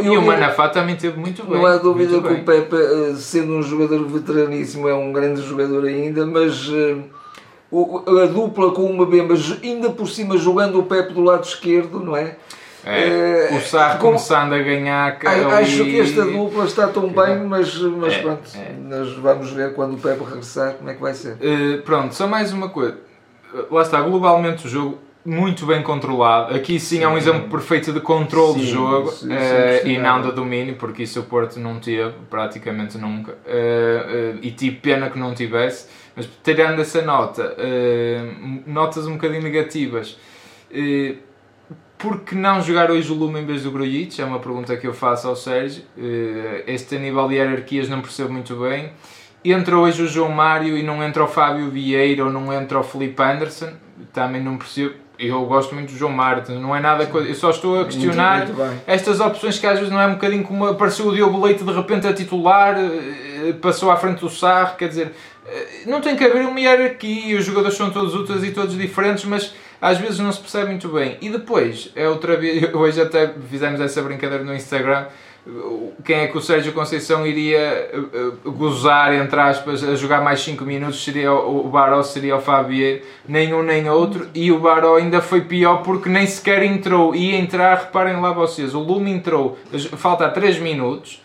E 0.02 0.08
o 0.08 0.22
Manafá 0.22 0.68
também 0.70 0.94
esteve 0.94 1.20
muito 1.20 1.44
bem. 1.44 1.58
Não 1.58 1.66
há 1.66 1.76
dúvida 1.76 2.14
que 2.20 2.28
bem. 2.28 2.40
o 2.40 2.44
Pepe, 2.44 2.76
eh, 2.76 3.14
sendo 3.14 3.52
um 3.52 3.62
jogador 3.62 4.02
veteraníssimo, 4.06 4.88
é 4.88 4.94
um 4.94 5.12
grande 5.12 5.42
jogador 5.42 5.84
ainda, 5.84 6.24
mas 6.24 6.70
eh, 6.72 6.96
a 8.22 8.26
dupla 8.26 8.72
com 8.72 8.84
uma 8.84 9.04
Bemba, 9.04 9.34
ainda 9.62 9.90
por 9.90 10.08
cima 10.08 10.38
jogando 10.38 10.78
o 10.78 10.84
Pepe 10.84 11.12
do 11.12 11.20
lado 11.20 11.44
esquerdo, 11.44 12.00
não 12.00 12.16
é? 12.16 12.36
É, 12.84 13.50
Eh, 13.52 13.56
o 13.56 13.60
Sarr 13.60 13.98
com- 13.98 14.06
começando 14.06 14.54
a 14.54 14.58
ganhar 14.58 15.18
Acho 15.60 15.84
que 15.84 16.00
esta 16.00 16.24
dupla 16.24 16.64
está 16.64 16.88
tão 16.88 17.08
bem, 17.08 17.38
mas, 17.46 17.78
mas 17.78 18.14
É, 18.14 18.22
pronto, 18.22 18.50
é. 18.56 18.72
nós 18.88 19.12
vamos 19.16 19.50
ver 19.50 19.74
quando 19.74 19.94
o 19.94 19.98
Pepe 19.98 20.24
regressar 20.24 20.74
como 20.74 20.88
é 20.88 20.94
que 20.94 21.00
vai 21.00 21.12
ser. 21.14 21.34
Uh, 21.34 21.82
pronto, 21.82 22.14
só 22.14 22.26
mais 22.26 22.52
uma 22.52 22.68
coisa. 22.70 22.96
Uh, 23.52 23.74
Lá 23.74 23.82
está, 23.82 24.00
globalmente 24.00 24.66
o 24.66 24.70
jogo 24.70 24.98
muito 25.22 25.66
bem 25.66 25.82
controlado. 25.82 26.54
Aqui 26.54 26.80
sim, 26.80 26.96
sim. 26.96 27.02
é 27.02 27.08
um 27.08 27.18
exemplo 27.18 27.50
perfeito 27.50 27.92
de 27.92 28.00
controle 28.00 28.54
sim, 28.54 28.60
de 28.60 28.66
jogo 28.70 29.10
sim, 29.10 29.28
uh, 29.28 29.86
e 29.86 29.98
não 29.98 30.22
de 30.22 30.32
domínio, 30.32 30.76
porque 30.76 31.02
isso 31.02 31.20
o 31.20 31.24
Porto 31.24 31.60
não 31.60 31.78
teve 31.78 32.14
praticamente 32.30 32.96
nunca. 32.96 33.32
Uh, 33.32 34.38
e 34.40 34.50
tive 34.52 34.76
pena 34.76 35.10
que 35.10 35.18
não 35.18 35.34
tivesse, 35.34 35.86
mas 36.16 36.26
tirando 36.42 36.80
essa 36.80 37.02
nota, 37.02 37.54
notas 38.66 39.06
um 39.06 39.12
bocadinho 39.12 39.42
negativas. 39.42 40.16
Por 42.00 42.20
que 42.20 42.34
não 42.34 42.62
jogar 42.62 42.90
hoje 42.90 43.12
o 43.12 43.14
Luma 43.14 43.38
em 43.38 43.44
vez 43.44 43.62
do 43.62 43.70
Grujic? 43.70 44.20
É 44.22 44.24
uma 44.24 44.38
pergunta 44.38 44.74
que 44.76 44.86
eu 44.86 44.94
faço 44.94 45.28
ao 45.28 45.36
Sérgio. 45.36 45.82
Este 46.66 46.98
nível 46.98 47.28
de 47.28 47.34
hierarquias 47.34 47.90
não 47.90 48.00
percebo 48.00 48.32
muito 48.32 48.56
bem. 48.56 48.92
Entra 49.44 49.78
hoje 49.78 50.02
o 50.02 50.08
João 50.08 50.30
Mário 50.30 50.78
e 50.78 50.82
não 50.82 51.04
entra 51.04 51.22
o 51.22 51.28
Fábio 51.28 51.68
Vieira 51.70 52.24
ou 52.24 52.32
não 52.32 52.50
entra 52.52 52.80
o 52.80 52.82
Felipe 52.82 53.22
Anderson. 53.22 53.72
Também 54.14 54.42
não 54.42 54.56
percebo 54.56 54.94
eu 55.20 55.44
gosto 55.44 55.74
muito 55.74 55.92
do 55.92 55.98
João 55.98 56.12
Martins, 56.12 56.58
não 56.58 56.74
é 56.74 56.80
nada. 56.80 57.04
Eu 57.04 57.34
só 57.34 57.50
estou 57.50 57.78
a 57.78 57.84
questionar 57.84 58.46
muito, 58.46 58.54
muito 58.54 58.82
estas 58.86 59.20
opções 59.20 59.58
que 59.58 59.66
às 59.66 59.78
vezes 59.78 59.92
não 59.92 60.00
é 60.00 60.06
um 60.06 60.14
bocadinho 60.14 60.42
como 60.42 60.66
apareceu 60.66 61.08
o 61.08 61.14
Diogo 61.14 61.44
Leite 61.44 61.62
de 61.62 61.70
repente 61.70 62.06
a 62.06 62.14
titular, 62.14 62.74
eh, 62.78 63.52
passou 63.60 63.90
à 63.90 63.96
frente 63.96 64.20
do 64.20 64.30
Sarre, 64.30 64.76
quer 64.78 64.88
dizer, 64.88 65.12
eh, 65.46 65.82
não 65.86 66.00
tem 66.00 66.16
que 66.16 66.24
haver 66.24 66.46
uma 66.46 66.58
hierarquia, 66.58 67.38
os 67.38 67.44
jogadores 67.44 67.76
são 67.76 67.90
todos 67.90 68.14
úteis 68.14 68.42
e 68.44 68.50
todos 68.50 68.76
diferentes, 68.78 69.26
mas 69.26 69.54
às 69.80 69.98
vezes 69.98 70.18
não 70.18 70.32
se 70.32 70.40
percebe 70.40 70.70
muito 70.70 70.88
bem. 70.88 71.16
E 71.20 71.28
depois, 71.28 71.90
é 71.94 72.08
outra 72.08 72.36
vez, 72.36 72.62
hoje 72.74 73.00
até 73.00 73.32
fizemos 73.48 73.80
essa 73.80 74.02
brincadeira 74.02 74.44
no 74.44 74.54
Instagram 74.54 75.06
quem 76.04 76.16
é 76.16 76.26
que 76.26 76.36
o 76.36 76.40
Sérgio 76.40 76.72
Conceição 76.72 77.26
iria 77.26 77.90
uh, 77.94 78.50
gozar, 78.52 79.14
entre 79.14 79.40
aspas, 79.40 79.82
a 79.82 79.94
jogar 79.94 80.22
mais 80.22 80.40
5 80.40 80.64
minutos 80.64 81.02
seria 81.02 81.32
o, 81.32 81.66
o 81.66 81.68
Baró, 81.68 82.02
seria 82.02 82.36
o 82.36 82.40
Fabier, 82.40 83.02
nem 83.26 83.54
um 83.54 83.62
nem 83.62 83.88
outro, 83.88 84.28
e 84.34 84.52
o 84.52 84.58
Baró 84.58 84.96
ainda 84.96 85.20
foi 85.20 85.40
pior 85.42 85.78
porque 85.82 86.08
nem 86.08 86.26
sequer 86.26 86.62
entrou, 86.62 87.14
ia 87.14 87.38
entrar, 87.38 87.78
reparem 87.78 88.20
lá 88.20 88.32
vocês, 88.32 88.74
o 88.74 88.80
Lume 88.80 89.10
entrou, 89.10 89.58
falta 89.96 90.28
3 90.28 90.58
minutos, 90.58 91.22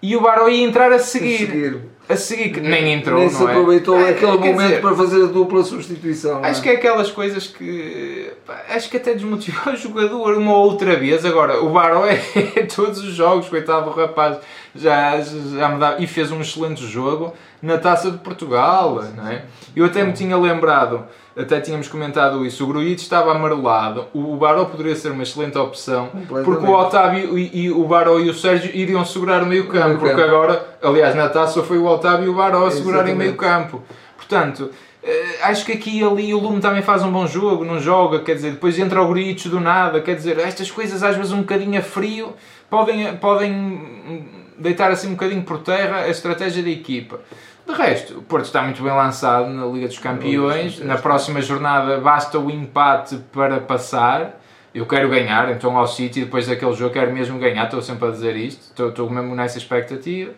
e 0.00 0.16
o 0.16 0.20
Baró 0.20 0.48
ia 0.48 0.64
entrar 0.64 0.92
a 0.92 0.98
seguir. 0.98 1.34
A 1.34 1.38
seguir 1.38 1.80
a 2.08 2.16
seguir 2.16 2.50
que 2.50 2.60
nem 2.60 2.92
entrou, 2.92 3.18
nem 3.18 3.28
se 3.28 3.40
não 3.40 3.48
é? 3.48 3.52
aproveitou 3.52 3.96
é? 3.98 4.10
aquele 4.10 4.32
momento 4.32 4.62
dizer, 4.62 4.80
para 4.80 4.94
fazer 4.94 5.24
a 5.24 5.26
dupla 5.26 5.64
substituição. 5.64 6.44
Acho 6.44 6.60
é? 6.60 6.62
que 6.62 6.68
é 6.68 6.72
aquelas 6.72 7.10
coisas 7.10 7.46
que 7.46 8.30
acho 8.68 8.88
que 8.88 8.96
até 8.96 9.14
desmotivou 9.14 9.72
o 9.74 9.76
jogador 9.76 10.36
uma 10.36 10.56
outra 10.56 10.96
vez. 10.96 11.24
Agora, 11.24 11.60
o 11.62 11.70
Baró 11.70 12.06
é, 12.06 12.20
é 12.54 12.62
todos 12.66 12.98
os 13.00 13.12
jogos, 13.12 13.48
coitado 13.48 13.90
do 13.90 13.96
rapaz, 13.96 14.38
já, 14.78 15.20
já 15.20 15.68
me 15.68 16.04
e 16.04 16.06
fez 16.06 16.30
um 16.30 16.40
excelente 16.40 16.86
jogo 16.86 17.32
na 17.62 17.78
Taça 17.78 18.10
de 18.10 18.18
Portugal, 18.18 19.02
não 19.16 19.28
é? 19.28 19.44
Eu 19.74 19.84
até 19.84 20.04
me 20.04 20.12
tinha 20.12 20.36
lembrado 20.36 21.04
até 21.36 21.60
tínhamos 21.60 21.86
comentado 21.86 22.46
isso, 22.46 22.64
o 22.64 22.66
Gruitch 22.66 23.02
estava 23.02 23.30
amarelado, 23.30 24.06
o 24.14 24.36
Baró 24.36 24.64
poderia 24.64 24.96
ser 24.96 25.12
uma 25.12 25.22
excelente 25.22 25.58
opção, 25.58 26.08
porque 26.26 26.64
o 26.64 26.70
Otávio 26.72 27.38
e, 27.38 27.64
e, 27.64 27.70
o 27.70 27.84
Baró 27.84 28.18
e 28.18 28.30
o 28.30 28.34
Sérgio 28.34 28.74
iriam 28.74 29.04
segurar 29.04 29.42
o 29.42 29.46
meio 29.46 29.68
campo, 29.68 29.98
porque 29.98 30.20
agora, 30.20 30.78
aliás, 30.82 31.14
na 31.14 31.28
taça 31.28 31.62
foi 31.62 31.76
o 31.76 31.84
Otávio 31.84 32.26
e 32.26 32.28
o 32.30 32.34
Baró 32.34 32.66
a 32.66 32.70
segurarem 32.70 33.12
o 33.12 33.16
meio 33.16 33.36
campo. 33.36 33.82
Portanto, 34.16 34.70
eh, 35.02 35.38
acho 35.42 35.66
que 35.66 35.72
aqui 35.72 36.00
e 36.00 36.02
ali 36.02 36.32
o 36.32 36.40
Lume 36.40 36.58
também 36.58 36.80
faz 36.80 37.02
um 37.02 37.12
bom 37.12 37.26
jogo, 37.26 37.66
não 37.66 37.78
joga, 37.78 38.20
quer 38.20 38.34
dizer, 38.34 38.52
depois 38.52 38.78
entra 38.78 39.02
o 39.02 39.06
Gruitch 39.06 39.46
do 39.48 39.60
nada, 39.60 40.00
quer 40.00 40.14
dizer, 40.14 40.38
estas 40.38 40.70
coisas 40.70 41.02
às 41.02 41.16
vezes 41.16 41.32
um 41.32 41.40
bocadinho 41.40 41.78
a 41.78 41.82
frio 41.82 42.32
podem, 42.70 43.14
podem 43.16 44.35
deitar 44.58 44.90
assim 44.90 45.08
um 45.08 45.12
bocadinho 45.12 45.42
por 45.42 45.58
terra 45.58 45.98
a 45.98 46.08
estratégia 46.08 46.62
da 46.62 46.70
equipa. 46.70 47.20
De 47.66 47.72
resto, 47.72 48.18
o 48.18 48.22
Porto 48.22 48.44
está 48.44 48.62
muito 48.62 48.80
bem 48.82 48.92
lançado 48.92 49.48
na 49.48 49.66
Liga 49.66 49.88
dos 49.88 49.98
Campeões. 49.98 50.78
Na 50.78 50.96
próxima 50.96 51.40
jornada 51.42 51.98
basta 51.98 52.38
o 52.38 52.48
empate 52.48 53.16
para 53.32 53.58
passar. 53.60 54.40
Eu 54.72 54.86
quero 54.86 55.08
ganhar, 55.08 55.50
então 55.50 55.76
ao 55.76 55.86
City, 55.86 56.20
depois 56.20 56.46
daquele 56.46 56.72
jogo, 56.74 56.92
quero 56.92 57.12
mesmo 57.12 57.38
ganhar. 57.38 57.64
Estou 57.64 57.82
sempre 57.82 58.06
a 58.06 58.10
dizer 58.10 58.36
isto, 58.36 58.60
estou, 58.62 58.90
estou 58.90 59.10
mesmo 59.10 59.34
nessa 59.34 59.58
expectativa. 59.58 60.32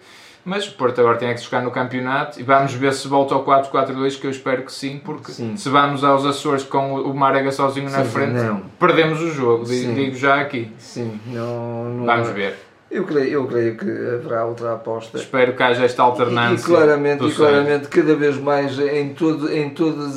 Mas 0.45 0.67
o 0.67 0.73
Porto 0.73 1.01
agora 1.01 1.19
tem 1.19 1.35
que 1.35 1.41
jogar 1.43 1.63
no 1.63 1.71
campeonato 1.71 2.41
e 2.41 2.43
vamos 2.43 2.73
ver 2.73 2.95
se 2.95 3.07
volta 3.07 3.35
ao 3.35 3.45
4-4-2, 3.45 4.19
que 4.19 4.27
eu 4.27 4.31
espero 4.31 4.63
que 4.63 4.73
sim, 4.73 4.99
porque 5.05 5.33
sim. 5.33 5.57
se 5.57 5.69
vamos 5.69 6.03
aos 6.03 6.25
Açores 6.25 6.63
com 6.63 6.95
o 6.95 7.13
Marega 7.13 7.53
sozinho 7.53 7.91
na 7.91 8.05
frente, 8.05 8.33
não. 8.33 8.63
perdemos 8.79 9.21
o 9.21 9.31
jogo, 9.31 9.67
digo 9.67 10.17
já 10.17 10.41
aqui. 10.41 10.73
Sim, 10.79 11.21
não, 11.27 11.85
não 11.91 12.07
vamos 12.07 12.31
ver. 12.31 12.68
Eu 12.91 13.05
creio, 13.05 13.29
eu 13.29 13.47
creio 13.47 13.77
que 13.77 13.85
haverá 13.85 14.47
outra 14.47 14.73
aposta. 14.73 15.19
Espero 15.19 15.55
que 15.55 15.63
haja 15.63 15.85
esta 15.85 16.03
alternância. 16.03 16.55
E, 16.55 16.59
e 16.59 16.75
claramente, 16.75 17.27
e 17.27 17.33
claramente 17.33 17.89
cada 17.89 18.17
vez 18.17 18.39
mais, 18.39 18.79
em, 18.79 19.13
todo, 19.13 19.53
em 19.53 19.69
todas 19.69 20.17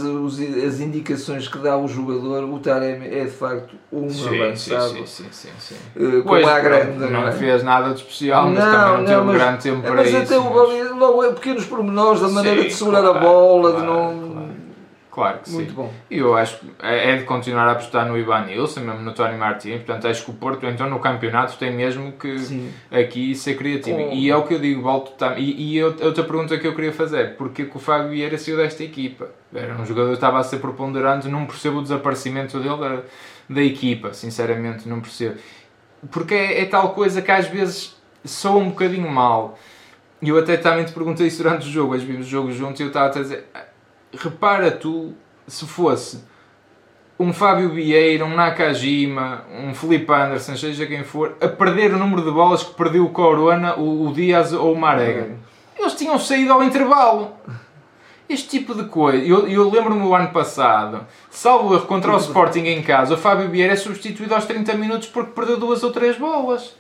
as 0.66 0.80
indicações 0.80 1.50
que 1.50 1.58
dá 1.58 1.78
o 1.78 1.86
jogador, 1.86 2.46
o 2.46 2.60
Taremi 2.60 3.08
é 3.08 3.26
de 3.26 3.32
facto 3.32 3.76
um 3.92 4.10
sim, 4.10 4.42
avançado. 4.42 4.90
Sim, 4.90 5.06
sim, 5.06 5.26
sim, 5.32 5.50
sim, 5.60 5.76
sim. 5.94 6.22
Com 6.22 6.36
a 6.36 6.60
grande. 6.62 6.98
Não, 6.98 7.10
não 7.10 7.28
é? 7.28 7.32
fez 7.34 7.62
nada 7.62 7.90
de 7.90 7.96
especial, 7.96 8.50
mas 8.50 8.64
não, 8.64 8.72
também 8.72 8.98
não, 8.98 9.06
teve 9.06 9.20
um 9.20 9.34
grande 9.34 9.64
tempo 9.64 9.82
para 9.82 9.96
mas 9.96 10.08
isso. 10.08 10.18
Até 10.18 10.40
mas... 10.40 10.98
logo 10.98 11.34
pequenos 11.34 11.66
pormenores, 11.66 12.22
da 12.22 12.30
maneira 12.30 12.62
sim, 12.62 12.68
de 12.70 12.74
segurar 12.74 13.02
claro, 13.02 13.18
a 13.18 13.20
bola, 13.20 13.72
claro, 13.72 13.86
de 13.86 13.92
não. 13.92 14.32
Claro 14.32 14.51
Claro 15.12 15.40
que 15.40 15.50
Muito 15.52 15.72
sim. 15.72 15.76
bom. 15.76 15.94
E 16.10 16.18
eu 16.20 16.38
acho 16.38 16.60
que 16.60 16.72
é, 16.82 17.12
é 17.12 17.18
de 17.18 17.26
continuar 17.26 17.68
a 17.68 17.74
apostar 17.74 18.08
no 18.08 18.18
Ivan 18.18 18.46
Nilsson, 18.46 18.80
mesmo 18.80 19.02
no 19.02 19.14
Tony 19.14 19.38
Martins. 19.38 19.84
Portanto, 19.84 20.08
acho 20.08 20.24
que 20.24 20.32
o 20.32 20.34
Porto, 20.34 20.66
então, 20.66 20.90
no 20.90 21.00
campeonato, 21.00 21.58
tem 21.58 21.70
mesmo 21.70 22.14
que 22.14 22.40
sim. 22.40 22.72
aqui 22.90 23.36
ser 23.36 23.58
criativo. 23.58 23.98
Oh. 24.10 24.14
E 24.14 24.30
é 24.30 24.38
o 24.38 24.44
que 24.44 24.54
eu 24.54 24.60
digo, 24.60 24.82
volto 24.82 25.12
tam... 25.18 25.38
E, 25.38 25.76
e 25.76 25.84
outra 25.84 26.24
pergunta 26.24 26.58
que 26.58 26.66
eu 26.66 26.74
queria 26.74 26.94
fazer: 26.94 27.36
porquê 27.36 27.66
que 27.66 27.76
o 27.76 27.80
Fábio 27.80 28.12
Vieira 28.12 28.38
saiu 28.38 28.56
desta 28.56 28.86
equipa? 28.86 29.30
Era 29.54 29.76
um 29.76 29.86
jogador 29.86 30.08
que 30.08 30.16
estava 30.16 30.40
a 30.40 30.44
ser 30.44 30.60
preponderante, 30.60 31.28
não 31.28 31.46
percebo 31.46 31.80
o 31.80 31.82
desaparecimento 31.82 32.58
dele 32.58 32.78
da, 32.78 33.02
da 33.50 33.62
equipa, 33.62 34.14
sinceramente, 34.14 34.88
não 34.88 35.02
percebo. 35.02 35.36
Porque 36.10 36.34
é, 36.34 36.62
é 36.62 36.66
tal 36.66 36.94
coisa 36.94 37.22
que 37.22 37.32
às 37.32 37.48
vezes 37.48 37.98
soa 38.24 38.56
um 38.56 38.70
bocadinho 38.70 39.10
mal. 39.10 39.60
E 40.22 40.30
eu 40.30 40.38
até 40.38 40.56
também 40.56 40.86
te 40.86 40.94
perguntei 40.94 41.28
isso 41.28 41.44
durante 41.44 41.68
o 41.68 41.70
jogo, 41.70 41.96
às 41.96 42.04
vimos 42.04 42.28
o 42.28 42.30
jogo 42.30 42.52
juntos 42.54 42.80
e 42.80 42.84
eu 42.84 42.88
estava 42.88 43.08
a 43.08 43.22
dizer 43.22 43.46
repara 44.14 44.72
tu, 44.72 45.14
se 45.48 45.66
fosse 45.66 46.24
um 47.22 47.32
Fábio 47.32 47.70
Vieira, 47.70 48.26
um 48.26 48.36
Nakajima, 48.36 49.44
um 49.64 49.76
Felipe 49.76 50.12
Anderson, 50.12 50.56
seja 50.58 50.88
quem 50.88 51.04
for, 51.04 51.38
a 51.40 51.48
perder 51.48 51.94
o 51.94 51.98
número 51.98 52.24
de 52.24 52.32
bolas 52.32 52.64
que 52.64 52.74
perdeu 52.74 53.06
o 53.06 53.10
Corona, 53.10 53.76
o, 53.76 54.08
o 54.08 54.14
Dias 54.14 54.54
ou 54.54 54.74
o 54.74 54.80
Marega. 54.80 55.38
Eles 55.78 55.94
tinham 55.94 56.18
saído 56.18 56.52
ao 56.52 56.64
intervalo. 56.64 57.32
Este 58.28 58.48
tipo 58.48 58.74
de 58.74 58.86
coisa. 58.86 59.24
Eu, 59.24 59.48
eu 59.48 59.70
lembro-me 59.70 60.04
o 60.04 60.16
ano 60.16 60.30
passado, 60.30 61.06
salvo 61.30 61.76
erro 61.76 61.86
contra 61.86 62.14
o 62.14 62.18
Sporting 62.18 62.64
em 62.64 62.82
casa, 62.82 63.14
o 63.14 63.18
Fábio 63.18 63.50
Vieira 63.50 63.74
é 63.74 63.76
substituído 63.76 64.34
aos 64.34 64.46
30 64.46 64.74
minutos 64.74 65.08
porque 65.08 65.32
perdeu 65.32 65.60
duas 65.60 65.84
ou 65.84 65.92
três 65.92 66.18
bolas. 66.18 66.76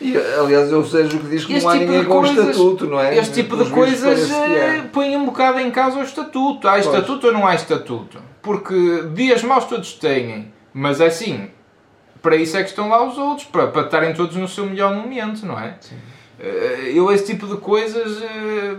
E, 0.00 0.16
aliás, 0.16 0.72
é 0.72 0.76
o 0.76 0.84
Sérgio 0.84 1.20
que 1.20 1.28
diz 1.28 1.44
que 1.44 1.54
este 1.54 1.64
não 1.64 1.70
há 1.70 1.78
tipo 1.78 1.92
ninguém 1.92 2.04
com 2.04 2.20
o 2.20 2.26
estatuto, 2.26 2.86
não 2.86 3.00
é? 3.00 3.16
Este 3.16 3.42
tipo 3.42 3.56
de 3.56 3.70
coisas 3.70 4.30
é. 4.30 4.82
põe 4.92 5.16
um 5.16 5.24
bocado 5.24 5.60
em 5.60 5.70
causa 5.70 5.98
o 5.98 6.02
estatuto. 6.02 6.66
Há 6.66 6.72
pois. 6.72 6.86
estatuto 6.86 7.26
ou 7.28 7.32
não 7.32 7.46
há 7.46 7.54
estatuto? 7.54 8.18
Porque 8.42 9.04
dias 9.14 9.42
maus 9.42 9.64
todos 9.64 9.94
têm, 9.94 10.52
mas 10.72 11.00
é 11.00 11.06
assim, 11.06 11.48
para 12.20 12.36
isso 12.36 12.56
é 12.56 12.62
que 12.62 12.70
estão 12.70 12.88
lá 12.88 13.06
os 13.06 13.16
outros, 13.16 13.46
para, 13.46 13.68
para 13.68 13.82
estarem 13.82 14.14
todos 14.14 14.36
no 14.36 14.48
seu 14.48 14.66
melhor 14.66 14.94
momento, 14.94 15.46
não 15.46 15.58
é? 15.58 15.76
Sim. 15.80 15.96
Eh, 16.40 16.92
eu, 16.94 17.10
esse 17.12 17.26
tipo 17.26 17.46
de 17.46 17.56
coisas, 17.56 18.20
eh, 18.22 18.76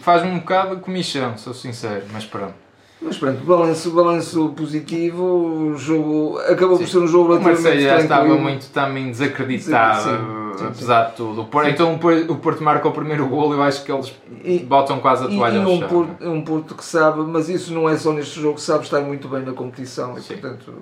faz-me 0.00 0.30
um 0.30 0.38
bocado 0.38 0.76
de 0.76 0.82
comichão, 0.82 1.36
sou 1.38 1.54
sincero, 1.54 2.04
mas 2.12 2.24
pronto. 2.24 2.54
Mas 3.02 3.16
pronto, 3.16 3.42
balanço, 3.44 3.90
balanço 3.92 4.50
positivo, 4.50 5.24
o 5.24 5.76
jogo 5.76 6.38
acabou 6.40 6.76
sim. 6.76 6.84
por 6.84 6.90
ser 6.90 6.98
um 6.98 7.08
jogo 7.08 7.28
relativamente 7.28 7.62
Marseille 7.62 7.82
já 7.82 7.98
estava 8.00 8.34
muito 8.36 8.68
também 8.70 9.10
desacreditado, 9.10 10.02
sim, 10.02 10.10
sim, 10.10 10.39
apesar 10.66 11.10
de 11.10 11.16
tudo. 11.16 11.48
Então 11.66 11.98
o 12.28 12.36
Porto 12.36 12.62
marca 12.62 12.88
o 12.88 12.92
primeiro 12.92 13.26
gol 13.26 13.52
e 13.52 13.56
eu 13.56 13.62
acho 13.62 13.84
que 13.84 13.92
eles 13.92 14.12
e, 14.44 14.58
botam 14.58 15.00
quase 15.00 15.24
a 15.24 15.28
toalha 15.28 15.58
e, 15.58 15.62
e 15.62 15.66
um 15.66 15.78
chão. 15.78 15.88
Porto, 15.88 16.28
um 16.28 16.42
Porto 16.42 16.74
que 16.74 16.84
sabe, 16.84 17.20
mas 17.22 17.48
isso 17.48 17.72
não 17.72 17.88
é 17.88 17.96
só 17.96 18.12
neste 18.12 18.40
jogo, 18.40 18.58
sabe 18.58 18.84
estar 18.84 19.00
muito 19.00 19.28
bem 19.28 19.42
na 19.42 19.52
competição 19.52 20.16
e 20.18 20.22
portanto 20.22 20.72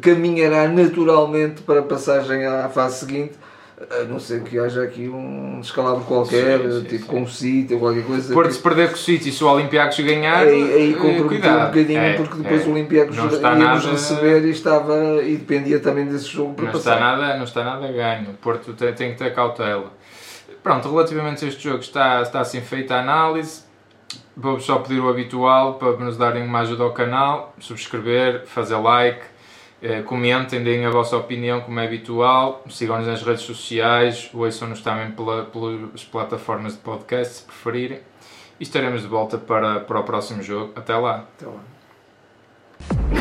caminhará 0.00 0.68
naturalmente 0.68 1.62
para 1.62 1.80
a 1.80 1.82
passagem 1.82 2.44
à 2.46 2.68
fase 2.68 3.00
seguinte 3.00 3.34
a 3.90 4.04
não 4.04 4.18
ser 4.18 4.42
que 4.42 4.58
haja 4.58 4.82
aqui 4.82 5.08
um 5.08 5.60
descalabro 5.60 6.04
qualquer, 6.04 6.60
sim, 6.60 6.70
sim, 6.70 6.84
tipo 6.84 7.04
sim. 7.04 7.10
com 7.10 7.22
o 7.22 7.28
City 7.28 7.74
ou 7.74 7.80
qualquer 7.80 8.04
coisa. 8.04 8.34
Porto 8.34 8.52
se 8.52 8.58
perder 8.60 8.88
com 8.88 8.94
o 8.94 8.98
City 8.98 9.28
e 9.28 9.32
se 9.32 9.44
o 9.44 9.48
Olympiacos 9.48 10.00
ganhar, 10.00 10.46
aí, 10.46 10.72
aí 10.72 10.94
comprometeu 10.94 11.52
um 11.52 11.66
bocadinho, 11.66 12.00
é, 12.00 12.12
porque 12.14 12.36
depois 12.36 12.62
é, 12.62 12.66
o 12.66 12.72
Olympiacos 12.72 13.16
ia 13.16 13.74
nos 13.74 13.86
receber 13.86 14.44
e, 14.44 14.50
estava, 14.50 15.22
e 15.22 15.36
dependia 15.36 15.78
também 15.78 16.06
desse 16.06 16.26
jogo 16.26 16.54
para 16.54 16.64
não 16.66 16.72
passar. 16.72 16.94
Está 16.94 17.00
nada, 17.00 17.36
não 17.36 17.44
está 17.44 17.64
nada 17.64 17.86
ganho, 17.92 18.30
o 18.30 18.34
Porto 18.34 18.72
tem, 18.72 18.92
tem 18.92 19.12
que 19.12 19.18
ter 19.18 19.32
cautela. 19.32 19.92
Pronto, 20.62 20.90
relativamente 20.90 21.44
a 21.44 21.48
este 21.48 21.62
jogo 21.62 21.78
está, 21.78 22.20
está 22.22 22.40
assim 22.40 22.60
feita 22.60 22.96
a 22.96 23.00
análise. 23.00 23.62
Vou 24.36 24.58
só 24.60 24.78
pedir 24.78 25.00
o 25.00 25.08
habitual 25.08 25.74
para 25.74 25.92
nos 25.96 26.16
darem 26.16 26.44
uma 26.44 26.60
ajuda 26.60 26.82
ao 26.82 26.92
canal, 26.92 27.54
subscrever, 27.58 28.44
fazer 28.46 28.76
like 28.76 29.20
eh, 29.20 29.37
eh, 29.80 30.02
comentem, 30.02 30.62
deem 30.62 30.84
a 30.84 30.90
vossa 30.90 31.16
opinião, 31.16 31.60
como 31.60 31.78
é 31.78 31.86
habitual. 31.86 32.64
Sigam-nos 32.68 33.06
nas 33.06 33.22
redes 33.22 33.42
sociais, 33.42 34.28
ouçam-nos 34.34 34.80
também 34.80 35.12
pela, 35.12 35.44
pelas 35.44 36.04
plataformas 36.04 36.72
de 36.72 36.78
podcast, 36.80 37.34
se 37.34 37.42
preferirem. 37.44 38.00
E 38.58 38.64
estaremos 38.64 39.02
de 39.02 39.08
volta 39.08 39.38
para, 39.38 39.80
para 39.80 40.00
o 40.00 40.02
próximo 40.02 40.42
jogo. 40.42 40.72
Até 40.74 40.96
lá. 40.96 41.26
Até 41.36 41.46
lá. 41.46 43.17